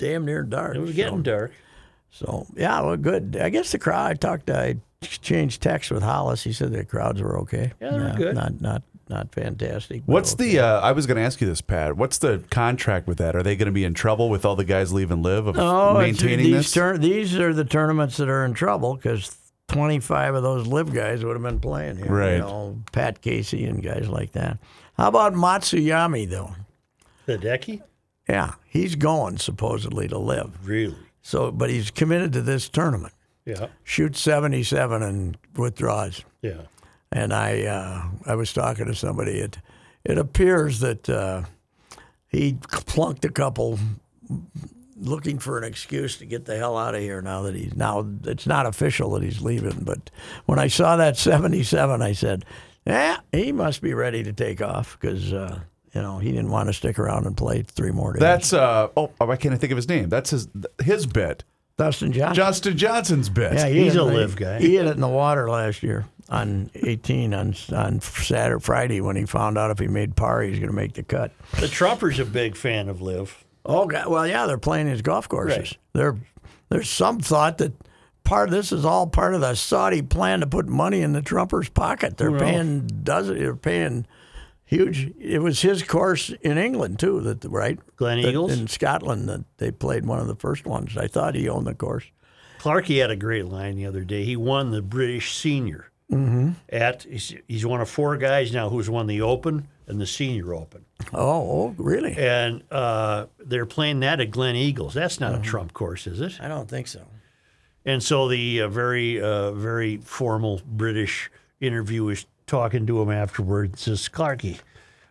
[0.00, 0.74] damn near dark.
[0.76, 1.52] It was so- getting dark.
[2.10, 3.38] So yeah, well, good.
[3.40, 4.10] I guess the crowd.
[4.10, 4.50] I talked.
[4.50, 6.42] I exchanged texts with Hollis.
[6.42, 7.72] He said the crowds were okay.
[7.80, 8.34] Yeah, they were good.
[8.34, 10.02] Not not not fantastic.
[10.06, 10.54] What's okay.
[10.54, 10.58] the?
[10.60, 11.96] Uh, I was going to ask you this, Pat.
[11.96, 13.36] What's the contract with that?
[13.36, 15.56] Are they going to be in trouble with all the guys leave and live of
[15.56, 16.72] it's- maintaining these this?
[16.72, 19.36] Tur- these are the tournaments that are in trouble because
[19.68, 22.06] 25 of those LIV guys would have been playing here.
[22.12, 22.32] Right.
[22.34, 24.58] You know, Pat Casey and guys like that.
[24.96, 26.54] How about Matsuyama though?
[27.26, 27.82] The decky?
[28.30, 30.52] Yeah, he's going supposedly to LIV.
[30.64, 30.96] Really?
[31.20, 33.12] So, but he's committed to this tournament.
[33.44, 33.66] Yeah.
[33.82, 36.24] Shoots 77 and withdraws.
[36.40, 36.62] Yeah.
[37.10, 39.40] and I uh, I was talking to somebody.
[39.40, 39.58] It
[40.04, 41.42] it appears that uh,
[42.28, 43.78] he plunked a couple,
[44.96, 47.20] looking for an excuse to get the hell out of here.
[47.20, 49.80] Now that he's now it's not official that he's leaving.
[49.82, 50.08] But
[50.46, 52.44] when I saw that seventy seven, I said,
[52.86, 55.60] "Yeah, he must be ready to take off because." Uh,
[55.94, 58.20] you know, he didn't want to stick around and play three more days.
[58.20, 60.08] That's uh oh, I can't I think of his name.
[60.08, 60.48] That's his
[60.82, 61.44] his bit.
[61.76, 62.34] Dustin Johnson.
[62.34, 63.54] Justin Johnson's bit.
[63.54, 64.58] Yeah, he He's a LIV guy.
[64.60, 69.16] He hit it in the water last year on 18 on on Saturday, Friday when
[69.16, 71.32] he found out if he made par, he was going to make the cut.
[71.58, 73.44] The Trumper's a big fan of Liv.
[73.64, 74.06] Oh, God.
[74.06, 75.58] well, yeah, they're playing his golf courses.
[75.58, 75.76] Right.
[75.92, 76.16] There,
[76.70, 77.72] there's some thought that
[78.24, 81.20] part of this is all part of the Saudi plan to put money in the
[81.20, 82.16] Trumpers' pocket.
[82.16, 83.38] They're Who paying does it?
[83.38, 84.06] They're paying
[84.70, 85.12] huge.
[85.18, 87.20] It was his course in England too.
[87.20, 88.52] That right, Gleneagles?
[88.52, 90.96] in Scotland that they played one of the first ones.
[90.96, 92.04] I thought he owned the course.
[92.60, 94.24] Clarkey had a great line the other day.
[94.24, 95.86] He won the British Senior.
[96.12, 96.50] Mm-hmm.
[96.70, 100.54] At he's, he's one of four guys now who's won the Open and the Senior
[100.54, 102.16] Open, Oh, oh really?
[102.16, 104.92] and uh, they're playing that at Gleneagles.
[104.92, 106.40] That's not a Trump course, is it?
[106.40, 107.02] I don't think so.
[107.84, 111.30] And so the uh, very, uh, very formal British
[111.60, 113.82] interview is talking to him afterwards.
[113.82, 114.58] Says, Clarky,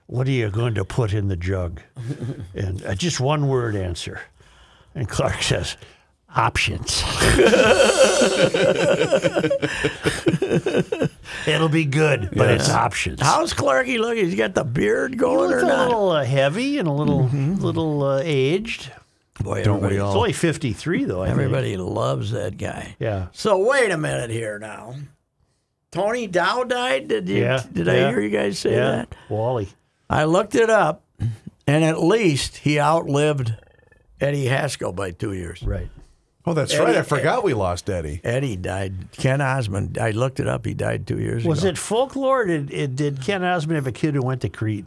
[0.07, 1.81] what are you going to put in the jug?
[2.53, 4.21] and uh, just one word answer.
[4.93, 5.77] And Clark says,
[6.35, 7.01] options.
[11.47, 13.21] It'll be good, but it's options.
[13.21, 14.25] How's Clarky looking?
[14.25, 15.87] He's got the beard going or a not?
[15.87, 18.91] little uh, heavy and a little, little uh, aged.
[19.39, 20.11] Boy, Don't we all?
[20.11, 21.23] He's only 53, though.
[21.23, 21.39] I think.
[21.39, 22.95] everybody loves that guy.
[22.99, 23.27] Yeah.
[23.31, 24.95] So wait a minute here now.
[25.91, 27.07] Tony Dow died.
[27.07, 27.37] Did you?
[27.41, 28.91] Yeah, Did yeah, I hear you guys say Yeah.
[28.91, 29.15] that?
[29.29, 29.69] Wally.
[30.09, 31.03] I looked it up,
[31.67, 33.55] and at least he outlived
[34.21, 35.61] Eddie Haskell by two years.
[35.63, 35.89] Right.
[36.45, 36.95] Oh, that's right.
[36.95, 38.21] I forgot we lost Eddie.
[38.23, 39.11] Eddie died.
[39.11, 39.97] Ken Osmond.
[39.99, 40.65] I looked it up.
[40.65, 41.65] He died two years Was ago.
[41.67, 42.45] Was it folklore?
[42.45, 44.85] Did, it, did Ken Osmond have a kid who went to Crete?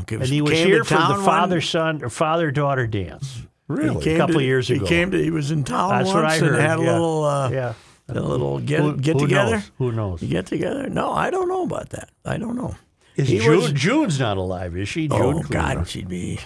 [0.00, 3.36] Okay, And he was came here for the father son or father daughter dance.
[3.36, 4.14] he Really?
[4.14, 4.86] a couple to- years He ago.
[4.86, 5.22] came to.
[5.22, 6.54] He was in town That's once what I heard.
[6.54, 6.92] and had a yeah.
[6.92, 7.24] little.
[7.24, 7.74] Uh, yeah.
[8.08, 9.52] A little get Who- get who together.
[9.56, 9.70] knows?
[9.78, 10.22] Who knows?
[10.22, 10.88] You get together?
[10.88, 12.10] No, I don't know about that.
[12.24, 12.74] I don't know.
[13.16, 15.08] Is He June, was- June's not alive, is she?
[15.10, 15.76] Oh, June oh Cleveland.
[15.78, 16.38] God, she'd be.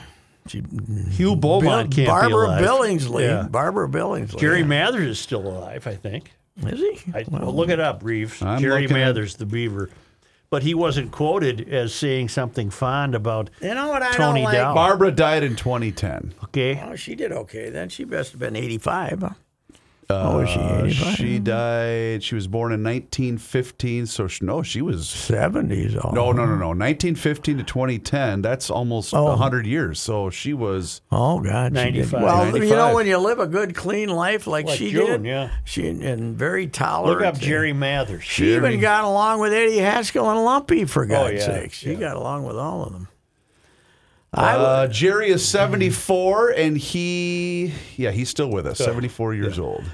[0.48, 0.66] She'd,
[1.12, 2.64] Hugh Beaumont can't Barbara be alive.
[2.64, 3.22] Billingsley.
[3.22, 3.48] Yeah.
[3.50, 4.38] Barbara Billingsley.
[4.38, 6.30] Jerry Mathers is still alive, I think.
[6.64, 7.00] is he?
[7.12, 8.40] I, well, look it up, Reeves.
[8.42, 9.90] I'm Jerry looking at- Mathers, the Beaver.
[10.48, 13.50] But he wasn't quoted as saying something fond about.
[13.60, 14.54] You know what I Tony don't like?
[14.54, 14.74] Dow.
[14.74, 16.34] Barbara died in 2010.
[16.44, 17.68] Okay, Oh, she did okay.
[17.70, 19.20] Then she must have been 85.
[19.22, 19.30] Huh?
[20.10, 21.14] Oh, was she Uh, 85?
[21.16, 22.22] she died.
[22.22, 24.06] She was born in 1915.
[24.06, 25.96] So she, no, she was 70s.
[26.02, 26.10] Oh.
[26.10, 26.68] no, no, no, no.
[26.68, 28.42] 1915 to 2010.
[28.42, 29.24] That's almost a Oh.
[29.26, 29.98] 100 years.
[30.00, 31.00] So she was.
[31.10, 32.10] Oh God, she did.
[32.12, 32.22] 95.
[32.22, 35.24] Well, you know when you live a good, clean life like, Like she June, did,
[35.24, 35.50] yeah.
[35.64, 37.20] she and very tolerant.
[37.20, 38.24] look up Jerry Mathers.
[38.24, 38.68] She Jerry.
[38.68, 41.78] even got along with Eddie Haskell and Lumpy for God's yeah, sakes.
[41.78, 41.98] She yeah.
[42.00, 43.08] got along with all of them.
[44.32, 48.78] I Uh, Jerry is 74, and he, yeah, he's still with us.
[48.78, 49.84] 74 years old.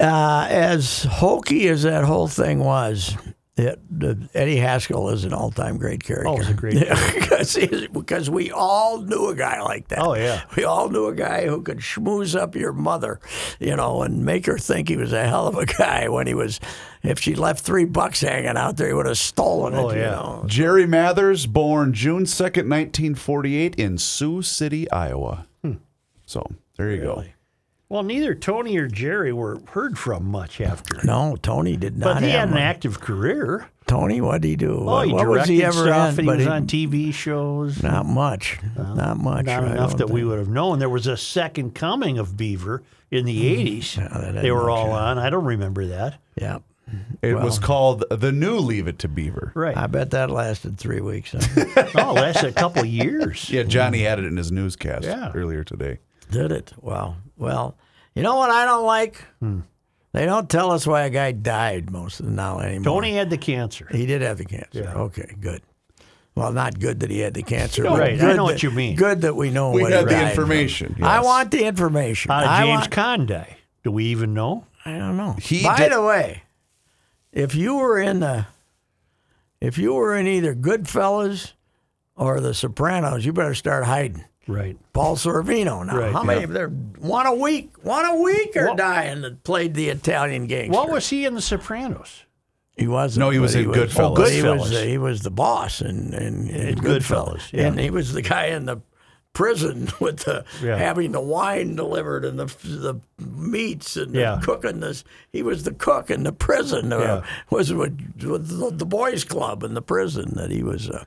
[0.00, 3.16] uh, as hokey as that whole thing was,
[3.58, 6.28] it, the, Eddie Haskell is an all-time great character.
[6.28, 7.56] Oh, he's a great Yeah, because,
[7.92, 9.98] because we all knew a guy like that.
[10.00, 10.42] Oh, yeah.
[10.56, 13.20] we all knew a guy who could schmooze up your mother,
[13.58, 16.34] you know, and make her think he was a hell of a guy when he
[16.34, 16.60] was.
[17.02, 19.78] If she left three bucks hanging out there, he would have stolen it.
[19.78, 20.10] Oh, You yeah.
[20.10, 20.44] know?
[20.46, 25.46] Jerry Mathers, born June 2nd, 1948, in Sioux City, Iowa.
[25.62, 25.74] Hmm.
[26.26, 26.44] So
[26.76, 27.24] there you go.
[27.90, 31.00] Well, neither Tony or Jerry were heard from much after.
[31.04, 32.16] No, Tony did not.
[32.16, 32.62] But he have had an one.
[32.62, 33.66] active career.
[33.86, 34.84] Tony, what did he do?
[34.86, 36.28] Oh, he what was directed he ever stuff, in?
[36.28, 37.82] and he was he- on TV shows.
[37.82, 38.58] Not much.
[38.76, 39.46] not much.
[39.46, 40.78] Not I enough don't that we would have known.
[40.78, 43.66] There was a second coming of Beaver in the hmm.
[43.66, 43.94] 80s.
[43.94, 45.04] that they were all yeah.
[45.04, 45.18] on.
[45.18, 46.20] I don't remember that.
[46.36, 46.58] Yeah.
[47.20, 49.52] It was called the new Leave It to Beaver.
[49.54, 49.76] Right.
[49.76, 51.32] I bet that lasted three weeks.
[51.32, 51.86] huh?
[51.96, 53.50] oh, that's a couple years.
[53.50, 55.32] Yeah, Johnny had it in his newscast Yeah.
[55.34, 55.98] earlier today.
[56.30, 56.72] Did it?
[56.80, 57.76] Well, well,
[58.14, 59.22] you know what I don't like?
[59.40, 59.60] Hmm.
[60.12, 62.84] They don't tell us why a guy died most of the now anymore.
[62.84, 63.86] Tony had the cancer.
[63.90, 64.84] He did have the cancer.
[64.96, 65.62] Okay, good.
[66.34, 67.82] Well, not good that he had the cancer.
[67.82, 68.96] No, but right, I good know what you mean.
[68.96, 70.44] Good that we know We what had he the died from.
[70.44, 72.30] information, I want the information.
[72.30, 73.56] How did James want- Conn die?
[73.84, 74.64] Do we even know?
[74.84, 75.32] I don't know.
[75.40, 76.42] He By did- the way,
[77.32, 78.46] if you were in the,
[79.60, 81.52] if you were in either Goodfellas
[82.16, 84.24] or The Sopranos, you better start hiding.
[84.48, 84.76] Right.
[84.94, 85.86] Paul Sorvino.
[85.86, 86.46] Now, Right, how many?
[86.46, 87.70] They're one a week.
[87.84, 90.72] One a week are dying that played the Italian gangster.
[90.72, 92.24] What was he in The Sopranos?
[92.76, 93.20] He wasn't.
[93.26, 94.16] No, he was in Goodfellas.
[94.16, 94.70] but He was, Goodfellas.
[94.70, 97.36] the, he was the boss in, in, in, In Goodfellas.
[97.50, 97.66] Goodfellas, yeah.
[97.66, 98.80] And he was the guy in the
[99.34, 100.76] prison with the Yeah.
[100.78, 104.40] having the wine delivered and the the meats and the Yeah.
[104.42, 105.04] cooking this.
[105.30, 106.92] He was the cook in the prison.
[106.92, 107.22] Uh, Yeah.
[107.50, 110.88] Was with, with the, the boys' club in the prison that he was.
[110.88, 111.04] Uh,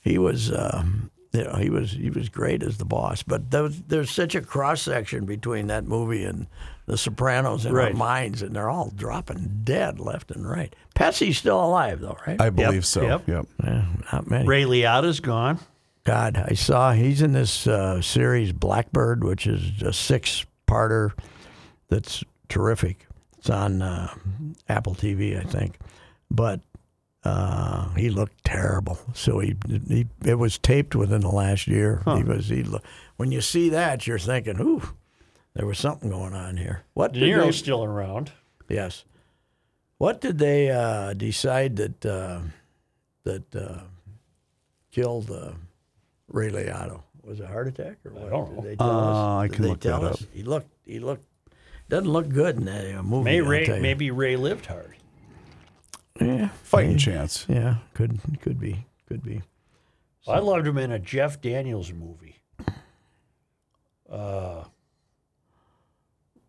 [0.00, 0.50] he was.
[0.52, 4.10] Um, you know, he was he was great as the boss, but there was, there's
[4.10, 6.46] such a cross section between that movie and
[6.86, 7.94] The Sopranos in our Right.
[7.94, 10.74] minds, and they're all dropping dead left and right.
[10.94, 12.40] Pesci's still alive though, right?
[12.40, 13.02] I believe so.
[13.02, 13.26] yep.
[13.28, 13.46] Yep.
[13.64, 14.46] Yeah, not many.
[14.46, 15.58] Ray Liotta's gone.
[16.04, 21.12] God, I saw he's in this uh, series Blackbird, which is a six-parter
[21.88, 23.06] that's terrific.
[23.38, 24.12] It's on uh,
[24.68, 25.78] Apple TV, I think,
[26.30, 26.60] but
[27.24, 28.98] uh, he looked terrible.
[29.14, 29.56] So he,
[29.88, 32.02] he it was taped within the last year.
[32.16, 32.62] He was he.
[32.62, 32.80] lo-
[33.16, 34.82] When you see that, you're thinking, "Ooh,
[35.54, 38.32] there was something going on here." What De did they- Niro's still around.
[38.68, 39.04] Yes.
[39.98, 42.40] What did they uh, decide that uh,
[43.24, 43.82] that uh,
[44.90, 45.52] killed uh,
[46.28, 47.02] Ray Liotta?
[47.22, 48.30] Was it a heart attack or what?
[48.30, 48.62] don't Did know.
[48.62, 49.16] they tell us?
[49.44, 50.22] I can they look tell that us?
[50.22, 50.28] up.
[50.32, 50.70] He looked.
[50.84, 51.24] He looked.
[51.88, 53.24] Doesn't look good in that uh, movie.
[53.24, 54.96] May Ray, maybe Ray lived hard.
[56.26, 56.48] Yeah.
[56.62, 57.46] Fighting chance.
[57.48, 57.76] Yeah.
[57.94, 58.86] Could could be.
[59.08, 59.42] Could be.
[60.28, 62.36] I loved him in a Jeff Daniels movie.
[64.08, 64.64] Uh,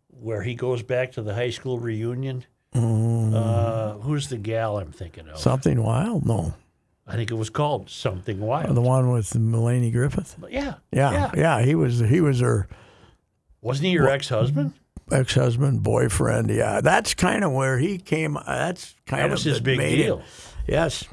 [0.10, 2.46] where he goes back to the high school reunion.
[2.74, 5.40] Uh, who's the gal I'm thinking of?
[5.40, 6.26] Something wild?
[6.26, 6.54] No.
[7.06, 8.76] I think it was called Something Wild.
[8.76, 10.38] The one with Melanie Griffith.
[10.40, 11.32] But yeah, Yeah.
[11.36, 11.62] Yeah.
[11.62, 12.00] He was.
[12.00, 12.68] He was her
[13.62, 14.06] Wasn't he your
[15.12, 15.22] ex-husband?
[15.22, 16.50] ex-husband, boyfriend.
[16.50, 16.82] Yeah.
[16.82, 18.38] That's kind of where he came.
[18.38, 20.22] uh, That's kind That of was his that big deal.
[20.68, 21.06] Yes.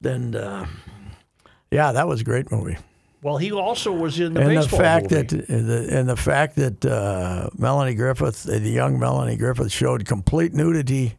[0.00, 0.66] Then, uh,
[1.70, 2.76] yeah, that was a great movie.
[3.20, 5.22] Well, he also was in the and the baseball fact movie.
[5.24, 10.54] that the, and the fact that uh, Melanie Griffith, the young Melanie Griffith, showed complete
[10.54, 11.14] nudity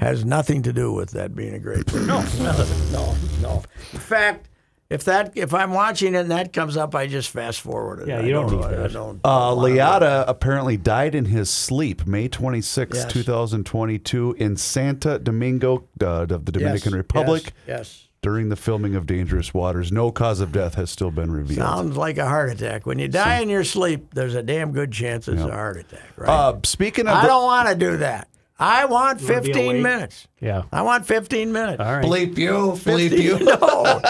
[0.00, 2.06] has nothing to do with that being a great movie.
[2.10, 2.92] Mm-hmm.
[2.92, 3.14] no,
[3.48, 3.62] no, no.
[3.92, 4.49] In fact,
[4.90, 8.08] if that if I'm watching it and that comes up, I just fast forward it.
[8.08, 8.92] Yeah, I you don't need I that.
[8.92, 13.12] don't- Uh, Liotta apparently died in his sleep May 26, Yes.
[13.12, 18.08] 2022, in Santo Domingo uh, of the Dominican Yes, Republic Yes.
[18.22, 19.92] during the filming of Dangerous Waters.
[19.92, 21.60] No cause of death has still been revealed.
[21.60, 22.84] Sounds like a heart attack.
[22.84, 26.02] When you die in your sleep, there's a damn good chance it's a heart attack,
[26.16, 26.28] right?
[26.28, 28.28] Uh, speaking of I the, don't want to do that.
[28.60, 30.28] I want 15 minutes.
[30.40, 30.62] Yeah.
[30.72, 31.80] I want 15 minutes.
[31.80, 32.04] All right.
[32.04, 33.38] bleep you, bleep you.
[33.44, 34.00] no,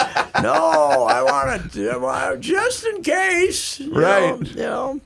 [0.41, 3.79] no, I want to just in case.
[3.79, 4.39] you Right.
[4.39, 5.01] know, you know.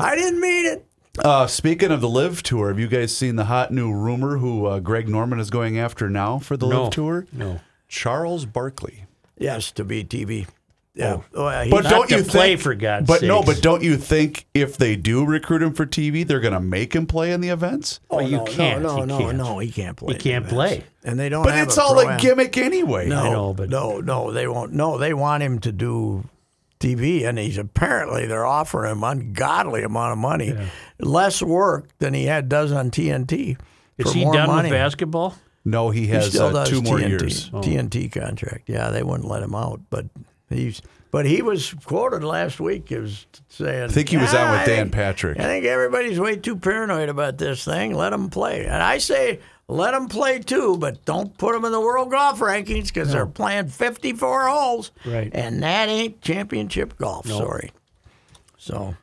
[0.00, 0.86] I didn't mean it.
[1.22, 4.64] Uh, speaking of the LIV Tour, have you guys seen the hot new rumor who
[4.66, 6.84] uh, Greg Norman is going after now for the No.
[6.84, 7.26] LIV Tour?
[7.32, 7.60] No.
[7.88, 9.04] Charles Barkley.
[9.36, 10.46] Yes, to be TV.
[10.94, 11.18] Yeah.
[11.34, 12.60] Oh, yeah, he- But Not don't to you play, think?
[12.62, 16.26] for God's but no, but don't you think if they do recruit him for TV,
[16.26, 18.00] they're going to make him play in the events?
[18.10, 18.82] oh, Well, you no, can't.
[18.82, 19.36] No, He no, can't.
[19.38, 20.14] no, he can't play.
[20.14, 20.72] He can't play.
[20.72, 20.86] events.
[21.04, 22.18] And they don't But have it's a all a pro-am.
[22.20, 23.08] gimmick anyway.
[23.08, 24.72] No, know, but- no, no, they won't.
[24.72, 26.24] No, they want him to do
[26.80, 30.54] TV, and he's apparently they're offering him ungodly amount of money,
[30.98, 33.56] less work than he had does on TNT.
[33.96, 34.70] Is for he more done money.
[34.70, 35.36] with basketball?
[35.64, 37.50] No, he He has still uh, does two more TNT, years.
[37.50, 38.68] TNT contract.
[38.68, 40.06] Yeah, they wouldn't let him out, but
[40.50, 40.82] he's.
[41.10, 44.90] But he was quoted last week as saying, I think he was out with Dan
[44.90, 45.40] Patrick.
[45.40, 47.94] I think everybody's way too paranoid about this thing.
[47.94, 48.64] Let him play.
[48.64, 52.38] And I say, let them play too, but don't put them in the world golf
[52.38, 54.92] rankings because they're playing 54 holes.
[55.04, 55.30] Right.
[55.34, 57.26] And that ain't championship golf.
[57.26, 57.72] Sorry.
[58.56, 58.94] So,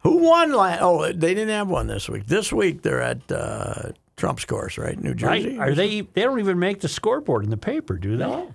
[0.00, 0.80] who won last?
[0.82, 2.26] Oh, they didn't have one this week.
[2.26, 5.00] This week they're at uh, Trump's course, right?
[5.00, 5.56] New Jersey.
[5.56, 5.68] Right?
[5.70, 6.00] Are they?
[6.00, 8.24] They don't even make the scoreboard in the paper, do they?
[8.24, 8.54] No.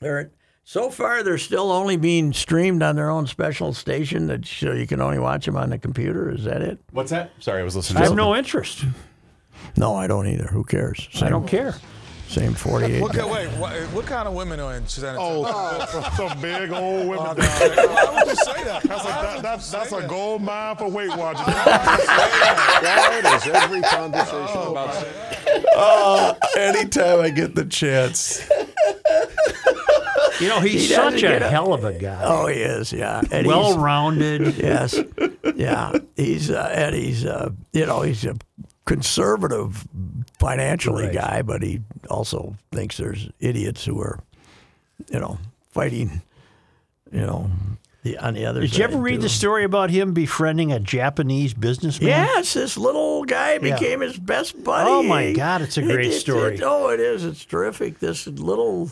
[0.00, 0.30] They're at,
[0.68, 4.84] so far they're still only being streamed on their own special station that so you
[4.86, 6.28] can only watch them on the computer.
[6.30, 6.78] Is that it?
[6.90, 7.30] What's that?
[7.38, 8.24] Sorry, I was listening to I to have something.
[8.32, 8.84] no interest.
[9.76, 10.46] No, I don't either.
[10.48, 11.08] Who cares?
[11.22, 11.76] I don't care.
[12.28, 13.00] Same 48.
[13.00, 15.44] What, kind- wait, what, what kind of women are in San Antonio?
[15.46, 17.46] Oh, some big old women Oh, down.
[17.46, 18.82] Why would you say that?
[18.82, 21.46] That's a, that, that's, you that's say a gold mine for Weight Watchers.
[21.46, 25.16] Why does every conversation about sex?
[25.78, 28.46] Oh, anytime I get the chance.
[30.40, 32.20] You know, he's He such a hell of a guy.
[32.22, 33.22] Oh, he is, yeah.
[33.30, 34.56] And well rounded.
[34.58, 34.98] yes,
[35.54, 35.92] yeah.
[36.14, 38.34] He's uh, and he's uh, you know he's a
[38.84, 39.86] conservative
[40.38, 41.14] financially Right.
[41.14, 44.18] guy, but he also thinks there's idiots who are,
[45.10, 45.38] you know,
[45.70, 46.20] fighting,
[47.10, 47.50] you know,
[48.06, 49.22] the on the other Did you ever read too.
[49.22, 52.08] the story about him befriending a Japanese businessman?
[52.08, 53.58] Yes, this little guy Yeah.
[53.74, 54.88] became his best buddy.
[54.90, 56.54] Oh, my God, it's a great it- story.
[56.54, 57.24] it- oh, it is.
[57.24, 57.98] It's terrific.
[57.98, 58.90] This little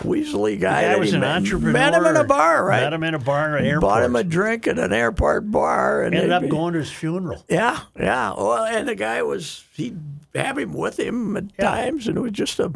[0.00, 0.82] weaselly guy.
[0.82, 1.72] guy that was an met, entrepreneur.
[1.72, 2.82] Met him in a bar, right?
[2.82, 3.80] Met him in a bar at an airport.
[3.80, 7.42] Bought him a drink at an airport bar, and Ended up going to his funeral.
[7.48, 8.34] Yeah, yeah.
[8.36, 9.98] Well, and the guy was he'd
[10.34, 12.72] have him with him at times, and it was just a.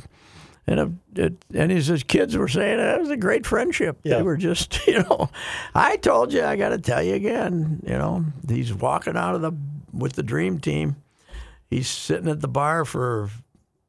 [0.70, 3.98] And, a, it, and his, kids were saying it was a great friendship.
[4.04, 4.18] Yeah.
[4.18, 5.28] They were just, you know,
[5.74, 9.42] I told you, I got to tell you again, you know, he's walking out of
[9.42, 9.52] the
[9.92, 10.94] with the dream team.
[11.68, 13.30] He's sitting at the bar for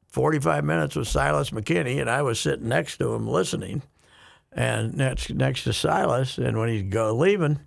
[0.08, 3.82] 45 minutes with Silas McKinney, and I was sitting next to him listening,
[4.50, 6.36] and next next to Silas.
[6.36, 7.60] And when he's go leaving,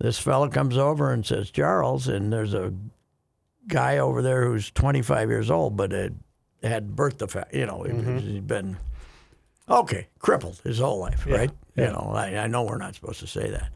[0.00, 2.74] this fellow comes over and says, Charles, and there's a
[3.68, 6.18] guy over there who's 25 years old, but had,
[6.62, 7.54] had birth defect.
[7.54, 8.76] You know, he's been
[9.68, 11.50] okay, crippled his whole life, right?
[11.76, 13.70] You know, I, I know we're not supposed to say that.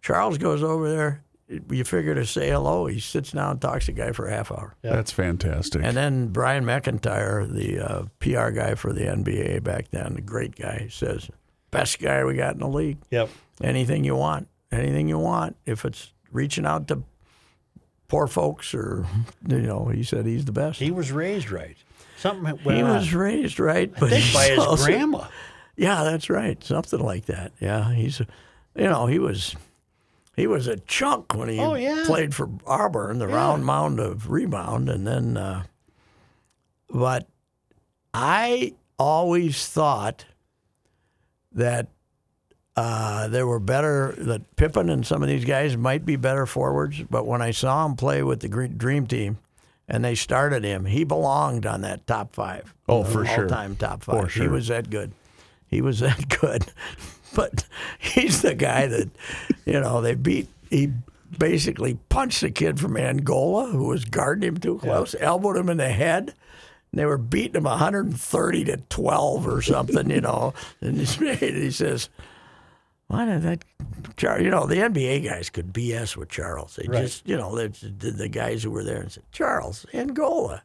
[0.00, 1.24] Charles goes over there.
[1.70, 2.86] You figure to say hello.
[2.86, 4.74] He sits down and talks to the guy for a half hour.
[4.82, 5.82] That's fantastic.
[5.84, 10.56] And then Brian McIntyre, the uh, PR guy for the NBA back then, the great
[10.56, 11.30] guy, says,
[11.70, 12.98] "Best guy we got in the league.
[13.10, 13.28] Yep.
[13.62, 15.56] Anything you want, anything you want.
[15.66, 17.02] If it's reaching out to
[18.08, 19.06] poor folks or
[19.46, 20.78] you know, he said he's the best.
[20.80, 21.76] He was raised right.
[22.18, 25.26] Something went He was raised right, I but by his also- grandma.
[25.76, 26.62] Yeah, that's right.
[26.62, 27.52] Something like that.
[27.60, 29.56] Yeah, he's, you know, he was,
[30.36, 32.04] he was a chunk when he Oh, yeah.
[32.06, 35.64] played for Auburn, the round mound of rebound, and then, uh,
[36.88, 37.26] but
[38.14, 40.24] I always thought
[41.52, 41.88] that
[42.76, 47.02] uh, there were better that Pippen and some of these guys might be better forwards,
[47.08, 49.38] but when I saw him play with the Dream Team.
[49.86, 50.86] And they started him.
[50.86, 52.72] He belonged on that top five.
[52.88, 53.42] Oh, for sure.
[53.42, 54.32] All-time top five.
[54.32, 55.12] For He was that good.
[55.66, 56.64] He was that good.
[57.34, 57.66] But
[57.98, 59.10] he's the guy that,
[59.66, 60.48] you know, they beat.
[60.70, 60.90] He
[61.38, 65.76] basically punched the kid from Angola who was guarding him too close, elbowed him in
[65.76, 66.32] the head.
[66.90, 70.54] And they were beating him 130 to 12 or something, you know.
[70.80, 72.08] And he says,
[73.14, 73.64] why did that,
[74.16, 74.42] Charles?
[74.42, 76.76] You know, the NBA guys could BS with Charles.
[76.76, 80.62] They just, you know, the, the, the guys who were there and said, Charles, Angola.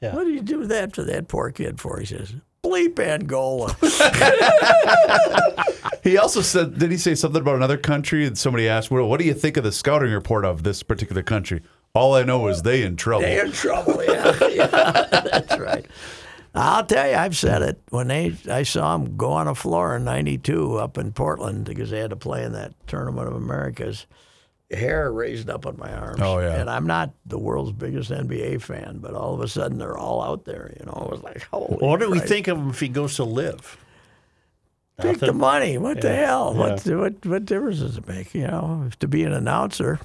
[0.00, 0.14] Yeah.
[0.14, 1.98] What did you do that to that poor kid for?
[2.00, 2.34] He says,
[2.64, 3.76] bleep Angola.
[6.02, 8.26] He also said, did he say something about another country?
[8.26, 11.22] And somebody asked, well, what do you think of the scouting report of this particular
[11.22, 11.62] country?
[11.94, 13.22] All I know is they in trouble.
[13.22, 14.02] They in trouble.
[14.04, 15.84] Yeah, yeah, that's right.
[16.54, 18.34] I'll tell you, I've said it when they.
[18.50, 22.10] I saw them go on a floor in '92 up in Portland because they had
[22.10, 24.06] to play in that tournament of Americas.
[24.70, 26.20] Hair raised up on my arms.
[26.22, 26.60] Oh, yeah.
[26.60, 30.22] And I'm not the world's biggest NBA fan, but all of a sudden they're all
[30.22, 30.72] out there.
[30.78, 31.76] You know, it was like, holy.
[31.76, 32.28] What do we Christ.
[32.32, 33.76] think of him if he goes to LIV?
[35.00, 35.40] Take the Nothing.
[35.40, 35.78] money.
[35.78, 36.54] What the hell?
[36.54, 36.96] What, yeah.
[36.96, 38.34] what what difference does it make?
[38.34, 39.98] You know, to be an announcer,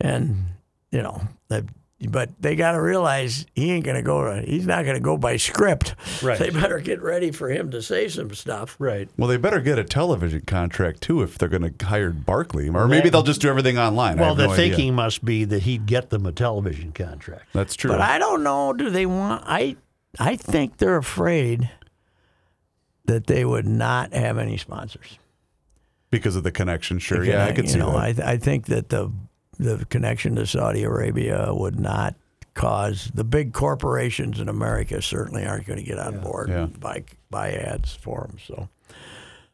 [0.00, 0.46] and
[0.90, 1.64] you know, that,
[2.10, 4.42] but they got to realize he ain't gonna go.
[4.42, 5.94] He's not gonna go by script.
[6.22, 6.38] Right.
[6.38, 8.76] They better get ready for him to say some stuff.
[8.78, 9.08] Right.
[9.16, 12.86] Well, they better get a television contract too if they're going to hire Barkley, or
[12.86, 14.18] maybe they'll just do everything online.
[14.18, 14.68] I Well, have the no idea.
[14.68, 17.46] thinking must be that he'd get them a television contract.
[17.54, 17.90] That's true.
[17.90, 18.72] But I don't know.
[18.74, 19.42] Do they want?
[19.46, 19.76] I
[20.18, 21.70] I think they're afraid
[23.06, 25.18] that they would not have any sponsors.
[26.10, 27.20] because of the connection, sure.
[27.20, 28.24] The Yeah, I conne- could see know, that.
[28.26, 29.10] I, I think that the
[29.58, 32.14] the connection to Saudi Arabia would not
[32.54, 36.64] cause the big corporations in America certainly aren't going to get on board Yeah.
[36.64, 38.38] and buy buy ads for them.
[38.46, 38.68] So,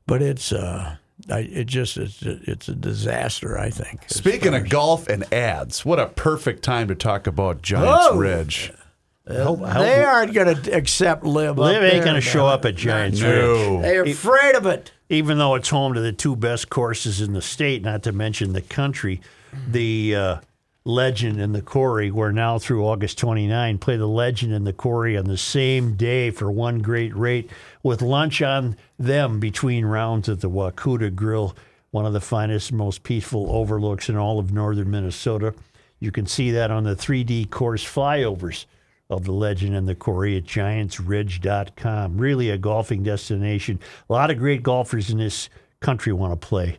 [0.07, 0.97] but it's uh,
[1.31, 3.59] I, it just it's a, it's a disaster.
[3.59, 4.03] I think.
[4.09, 8.17] Speaking of golf and ads, what a perfect time to talk about Giants Oh!
[8.17, 8.73] Ridge.
[9.25, 11.59] They aren't going to accept LIV.
[11.59, 13.31] LIV up ain't going to show up at Giants Ridge.
[13.31, 13.81] No.
[13.83, 14.93] They're afraid of it.
[15.09, 18.53] even though it's home to the two best courses in the state, not to mention
[18.53, 19.21] the country,
[19.69, 20.37] the uh,
[20.85, 25.17] Legend and the Quarry, where now through August 29, play the Legend and the Quarry
[25.17, 27.49] on the same day for one great rate
[27.85, 31.55] with lunch on them between rounds at the Wakuta Grill,
[31.93, 35.55] one of the finest, most peaceful overlooks in all of northern Minnesota.
[36.01, 38.65] You can see that on the 3D course flyovers
[39.13, 42.19] of the legend and the quarry at giantsridge.com.
[42.19, 43.79] Really a golfing destination.
[44.09, 45.49] A lot of great golfers in this
[45.81, 46.79] country want to play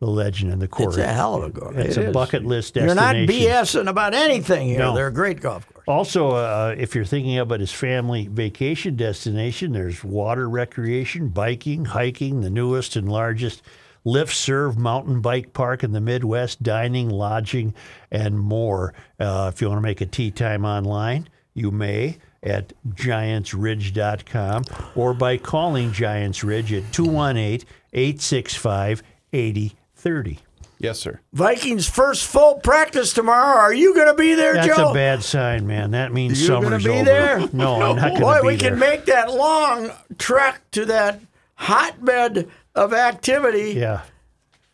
[0.00, 0.88] the legend and the quarry.
[0.88, 1.76] It's a hell of a golf.
[1.76, 2.12] It's It a is.
[2.12, 3.28] bucket list destination.
[3.28, 3.64] You're not.
[3.64, 4.78] BSing about anything here.
[4.78, 4.94] No.
[4.94, 5.84] They're a great golf course.
[5.88, 12.40] Also, uh, if you're thinking about his family vacation destination, there's water recreation, biking, hiking,
[12.40, 13.62] the newest and largest
[14.06, 17.72] lift serve mountain bike park in the Midwest, dining, lodging,
[18.10, 18.92] and more.
[19.18, 25.14] Uh, if you want to make a tee time online, you may at giantsridge.com or
[25.14, 29.02] by calling Giants Ridge at 218 865
[29.32, 30.38] 8030.
[30.78, 31.20] Yes, sir.
[31.32, 33.58] Vikings' first full practice tomorrow.
[33.58, 34.74] Are you going to be there, That's Joe?
[34.76, 35.92] That's a bad sign, man.
[35.92, 37.04] That means You gonna summer's be over.
[37.04, 37.38] there?
[37.54, 38.42] No, I'm not going to be there.
[38.42, 41.20] Boy, we can make that long trek to that
[41.54, 44.02] hotbed of activity, yeah.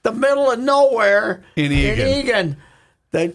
[0.02, 2.00] the middle of nowhere In Eagan.
[2.00, 2.56] In Eagan.
[3.12, 3.34] That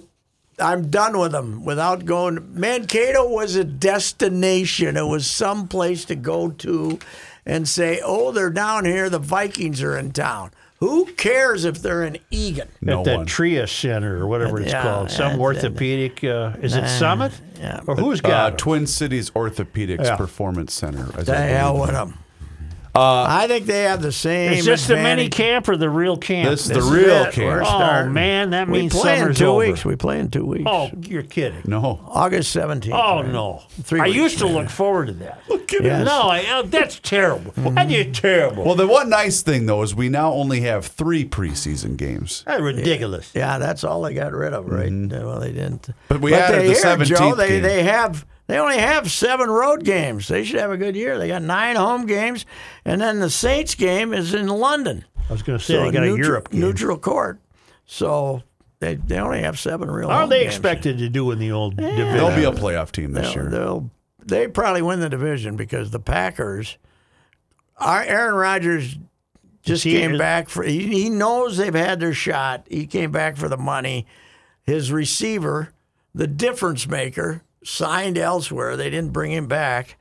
[0.60, 2.54] I'm done with them without going.
[2.60, 4.98] Mankato was a destination.
[4.98, 7.00] It was some place to go to
[7.46, 9.10] and say, "Oh, they're down here.
[9.10, 12.68] The Vikings are in town." Who cares if they're in Eagan?
[12.82, 13.26] No at that one.
[13.26, 16.24] Tria Center or whatever it's Yeah, called, some yeah, orthopedic.
[16.24, 17.32] Uh, is it Summit?
[17.60, 17.80] yeah.
[17.88, 18.58] Or who's Uh, got it?
[18.60, 20.16] Twin Cities Orthopedics Yeah.
[20.18, 21.08] Performance Center.
[21.18, 21.82] as The hell believe.
[21.88, 22.14] with them.
[22.96, 24.54] I think they have the same.
[24.54, 26.50] Is this the mini camp or the real camp?
[26.50, 27.34] This is the This is real it.
[27.34, 27.48] camp.
[27.48, 28.14] We're oh starting.
[28.14, 29.58] man, that We means play in two over.
[29.68, 29.84] weeks.
[29.86, 30.64] We play in two weeks.
[30.66, 31.62] Oh, you're kidding.
[31.66, 32.00] No.
[32.08, 32.92] August 17th.
[32.94, 33.32] Oh right?
[33.32, 33.64] no!
[33.84, 34.54] Three I weeks, used to man.
[34.56, 35.42] look forward to that.
[35.82, 36.06] Yes.
[36.06, 37.52] No, I, uh, that's terrible.
[37.74, 38.64] That is terrible.
[38.64, 42.44] Well, the one nice thing though is we now only have three preseason games.
[42.48, 43.32] that's ridiculous.
[43.36, 44.88] Yeah, that's all they got rid of, right?
[44.88, 45.82] Uh, Well, they didn't.
[45.82, 45.92] Mm-hmm.
[46.08, 50.28] But we added they the 17th they they have they only have seven road games.
[50.28, 51.18] They should have a good year.
[51.18, 52.46] They got nine home games,
[52.86, 55.06] and then the Saints game is in London.
[55.30, 56.62] I was going to say So they got a neutral, Europe game.
[56.62, 57.40] neutral court.
[57.86, 58.44] So
[58.80, 60.10] they they only have seven real.
[60.10, 60.54] Are home they games.
[60.56, 62.14] expected to do in the old division?
[62.14, 63.50] They'll be a playoff team this They'll, year.
[63.52, 63.90] they'll
[64.24, 66.78] they probably win the division because the Packers.
[67.78, 68.98] Our Aaron Rodgers
[69.64, 70.64] just He came is- back for.
[70.64, 72.66] He, he knows they've had their shot.
[72.70, 74.06] He came back for the money.
[74.64, 75.74] His receiver,
[76.14, 78.78] the difference maker, signed elsewhere.
[78.78, 79.98] They didn't bring him back.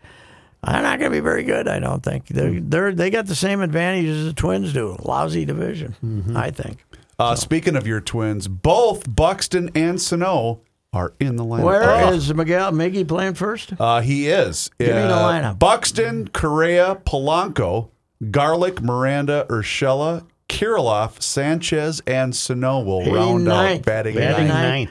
[0.62, 1.68] I'm not going to be very good.
[1.68, 4.96] I don't think they're, they're they got the same advantages as the Twins do.
[5.02, 6.36] Lousy division, Mm-hmm.
[6.36, 6.84] I think.
[7.18, 10.62] Uh, speaking of your twins, both Buxton and Sano
[10.92, 11.62] are in the lineup.
[11.64, 13.72] Where is Miguel Miggy playing first?
[13.78, 14.70] Uh, he is.
[14.80, 15.58] me the Uh, lineup.
[15.58, 17.90] Buxton, Correa, Polanco,
[18.30, 24.90] Garlick, Miranda, Urshela, Kirilloff, Sanchez, and Sano will round out batting, Batting ninth.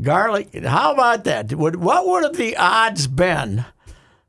[0.00, 0.54] Garlick.
[0.64, 1.52] How about that?
[1.52, 3.64] Would, what would have the odds been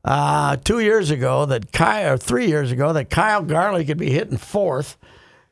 [0.04, 4.10] uh, two years ago that Kyle, or three years ago, that Kyle Garlick could be
[4.10, 4.96] hitting fourth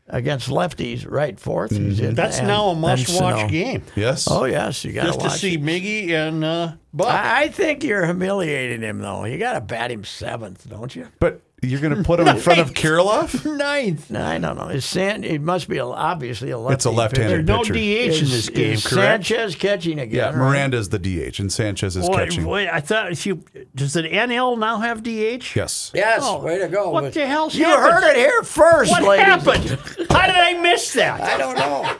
[0.06, 1.36] against lefties, right?
[1.36, 3.82] 4th He's in- That's and- now a must-watch game.
[3.96, 4.28] Yes.
[4.30, 5.40] Oh yes, you got Just to to watch.
[5.40, 7.08] see Miggy and uh, Buck.
[7.08, 9.24] I, I think you're humiliating him though.
[9.24, 11.08] You got to bat him seventh, don't you?
[11.20, 13.44] But you're going to put him in front of Kirilloff?
[13.56, 14.10] Ninth.
[14.10, 14.68] No, I don't know.
[14.68, 16.74] Is San, it must be a, obviously a lefty.
[16.74, 17.72] It's a left-handed There's no pitcher.
[17.74, 19.26] DH in this game, is correct?
[19.26, 20.14] Sanchez catching again?
[20.16, 20.36] Yeah, right?
[20.36, 22.44] Miranda's the DH and Sanchez is Boy, catching.
[22.44, 23.42] boy, I thought if you
[23.74, 25.56] does the NL now have DH?
[25.56, 25.90] Yes.
[25.94, 26.90] Yes, Oh, way to go.
[26.90, 27.92] what the hell's You happened?
[28.04, 29.24] heard it here first, What ladies.
[29.26, 30.08] happened?
[30.10, 31.20] How did I miss that?
[31.20, 31.96] I don't know.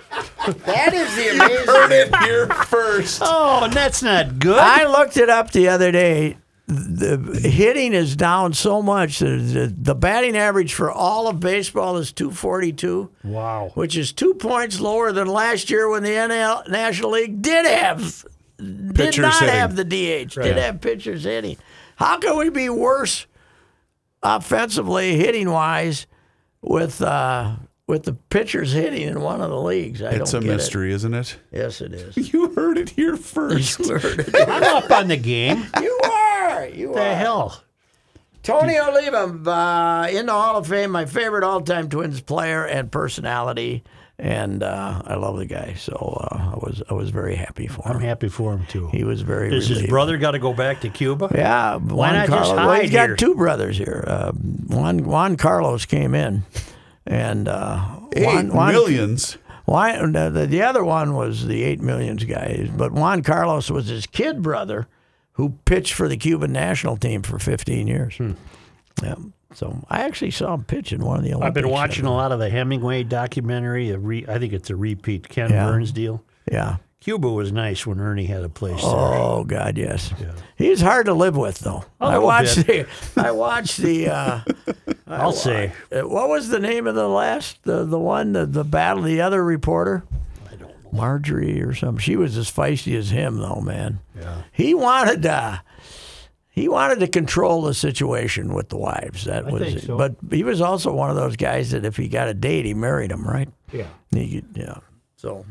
[0.66, 1.66] That is the amazing.
[1.66, 3.22] Heard it here first.
[3.24, 4.58] Oh, and that's not good.
[4.58, 6.36] I looked it up the other day.
[6.66, 9.18] The hitting is down so much.
[9.18, 13.70] The, the, the batting average for all of baseball is 242, wow.
[13.74, 18.24] which is two points lower than last year when the NL National League did have
[18.56, 19.54] did Pitchers not hitting.
[19.54, 20.34] have the DH.
[20.34, 21.58] Did have pitchers hitting.
[21.96, 23.26] How can we be worse
[24.22, 26.06] offensively, hitting wise,
[26.62, 27.56] with uh,
[27.86, 30.00] with the pitchers hitting in one of the leagues?
[30.02, 31.38] I It's a don't get mystery, is not it?
[31.52, 31.58] It.
[31.58, 32.16] Yes, it is.
[32.32, 33.80] You heard it here first.
[33.80, 34.34] You heard it.
[34.48, 35.66] I'm up on the game.
[35.80, 36.23] You are.
[36.62, 37.14] You the are.
[37.14, 37.62] hell?
[38.42, 43.82] Tony Oliva uh, in the Hall of Fame, my favorite all-time Twins player and personality,
[44.18, 45.74] and uh, I love the guy.
[45.78, 45.94] So
[46.30, 47.96] uh, I was I was very happy for him.
[47.96, 48.88] I'm happy for him too.
[48.88, 49.48] He was very.
[49.48, 51.30] Does his brother got to go back to Cuba?
[51.34, 52.56] Yeah, Juan not just Carlos.
[52.56, 53.16] Well, he's hide got here?
[53.16, 54.04] two brothers here.
[54.06, 56.42] Uh, Juan Juan Carlos came in,
[57.06, 59.38] and uh, Eight Juan, Juan, millions.
[59.64, 63.86] Juan, the, the, the other one was the eight millions guy, but Juan Carlos was
[63.86, 64.86] his kid brother,
[65.34, 68.16] who pitched for the Cuban national team for 15 years.
[68.16, 68.32] Hmm.
[69.02, 69.14] Yeah.
[69.54, 71.46] So I actually saw him pitch in one of the Olympics.
[71.46, 73.90] I've been watching a lot of the Hemingway documentary.
[73.90, 75.66] A re, I think it's a repeat Ken Yeah.
[75.66, 76.24] Burns deal.
[76.50, 76.76] Yeah.
[77.00, 78.90] Cuba was nice when Ernie had a place there.
[78.90, 80.10] Oh God, yes.
[80.56, 81.84] He's hard to live with, though.
[82.00, 82.86] I watched the.
[83.16, 84.08] I watched the.
[84.08, 84.40] Uh,
[85.06, 85.72] I'll say.
[85.92, 89.20] uh, what was the name of the last the the one the the battle the
[89.20, 90.02] other reporter?
[90.94, 91.02] I don't know.
[91.02, 91.98] Marjorie or something.
[92.00, 94.00] She was as feisty as him, though, man.
[94.18, 94.42] Yeah.
[94.52, 95.22] He wanted.
[95.22, 95.62] to.
[96.50, 99.24] He wanted to control the situation with the wives.
[99.24, 99.96] That I was so.
[99.98, 102.74] But he was also one of those guys that if he got a date, he
[102.74, 103.48] married him, right?
[103.72, 103.88] Yeah.
[104.12, 104.76] He, yeah.
[105.16, 105.44] So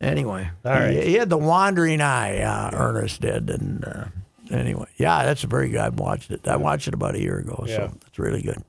[0.00, 0.90] anyway, All right.
[0.94, 2.40] he, he had the wandering eye.
[2.42, 4.04] Uh, Ernest did, and uh,
[4.50, 5.80] anyway, yeah, that's a very good.
[5.80, 6.46] I watched it.
[6.46, 7.76] I watched it about a year ago, Yeah.
[7.76, 8.62] so it's really good.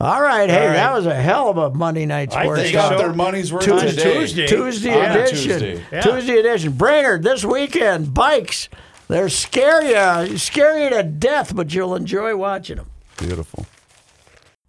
[0.00, 0.72] All right, hey, All right.
[0.74, 3.64] that was a hell of a Monday night sports I think got their money's worth
[3.64, 4.14] Tuesday, today.
[4.14, 4.46] Tuesday.
[4.46, 5.36] Tuesday On edition.
[5.60, 5.84] Tuesday.
[5.92, 6.00] Yeah.
[6.00, 6.72] Tuesday edition.
[6.72, 8.12] Brainerd this weekend.
[8.12, 8.68] Bikes.
[9.06, 9.82] They're scare
[10.28, 12.90] you, scare you to death, but you'll enjoy watching them.
[13.18, 13.66] Beautiful.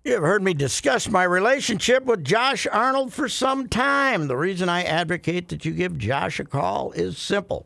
[0.03, 4.27] You have heard me discuss my relationship with Josh Arnold for some time.
[4.27, 7.65] The reason I advocate that you give Josh a call is simple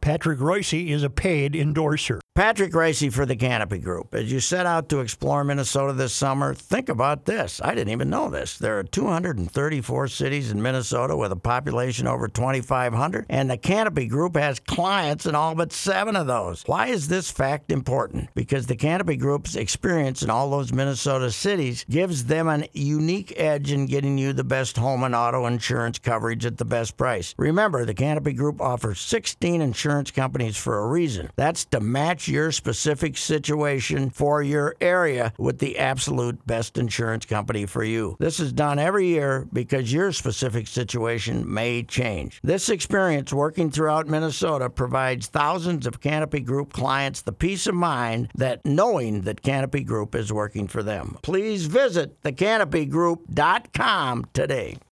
[0.00, 2.20] Patrick Reusse is a paid endorser.
[2.36, 4.14] Patrick Reusse for the Canopy Group.
[4.14, 7.60] As you set out to explore Minnesota this summer, think about this.
[7.62, 8.56] I didn't even know this.
[8.56, 14.36] There are 234 cities in Minnesota with a population over 2,500, and the Canopy Group
[14.36, 16.62] has clients in all but seven of those.
[16.64, 18.30] Why is this fact important?
[18.34, 23.70] Because the Canopy Group's experience in all those Minnesota cities gives them an unique edge
[23.70, 27.34] in getting you the best home and auto insurance coverage at the best price.
[27.36, 29.60] Remember, the Canopy Group offers 16
[29.90, 31.28] insurance companies for a reason.
[31.34, 37.66] That's to match your specific situation for your area with the absolute best insurance company
[37.66, 38.16] for you.
[38.20, 42.38] This is done every year because your specific situation may change.
[42.44, 48.30] This experience working throughout Minnesota provides thousands of Canopy Group clients the peace of mind
[48.36, 51.18] that knowing that Canopy Group is working for them.
[51.22, 54.76] Please visit thecanopygroup.com today.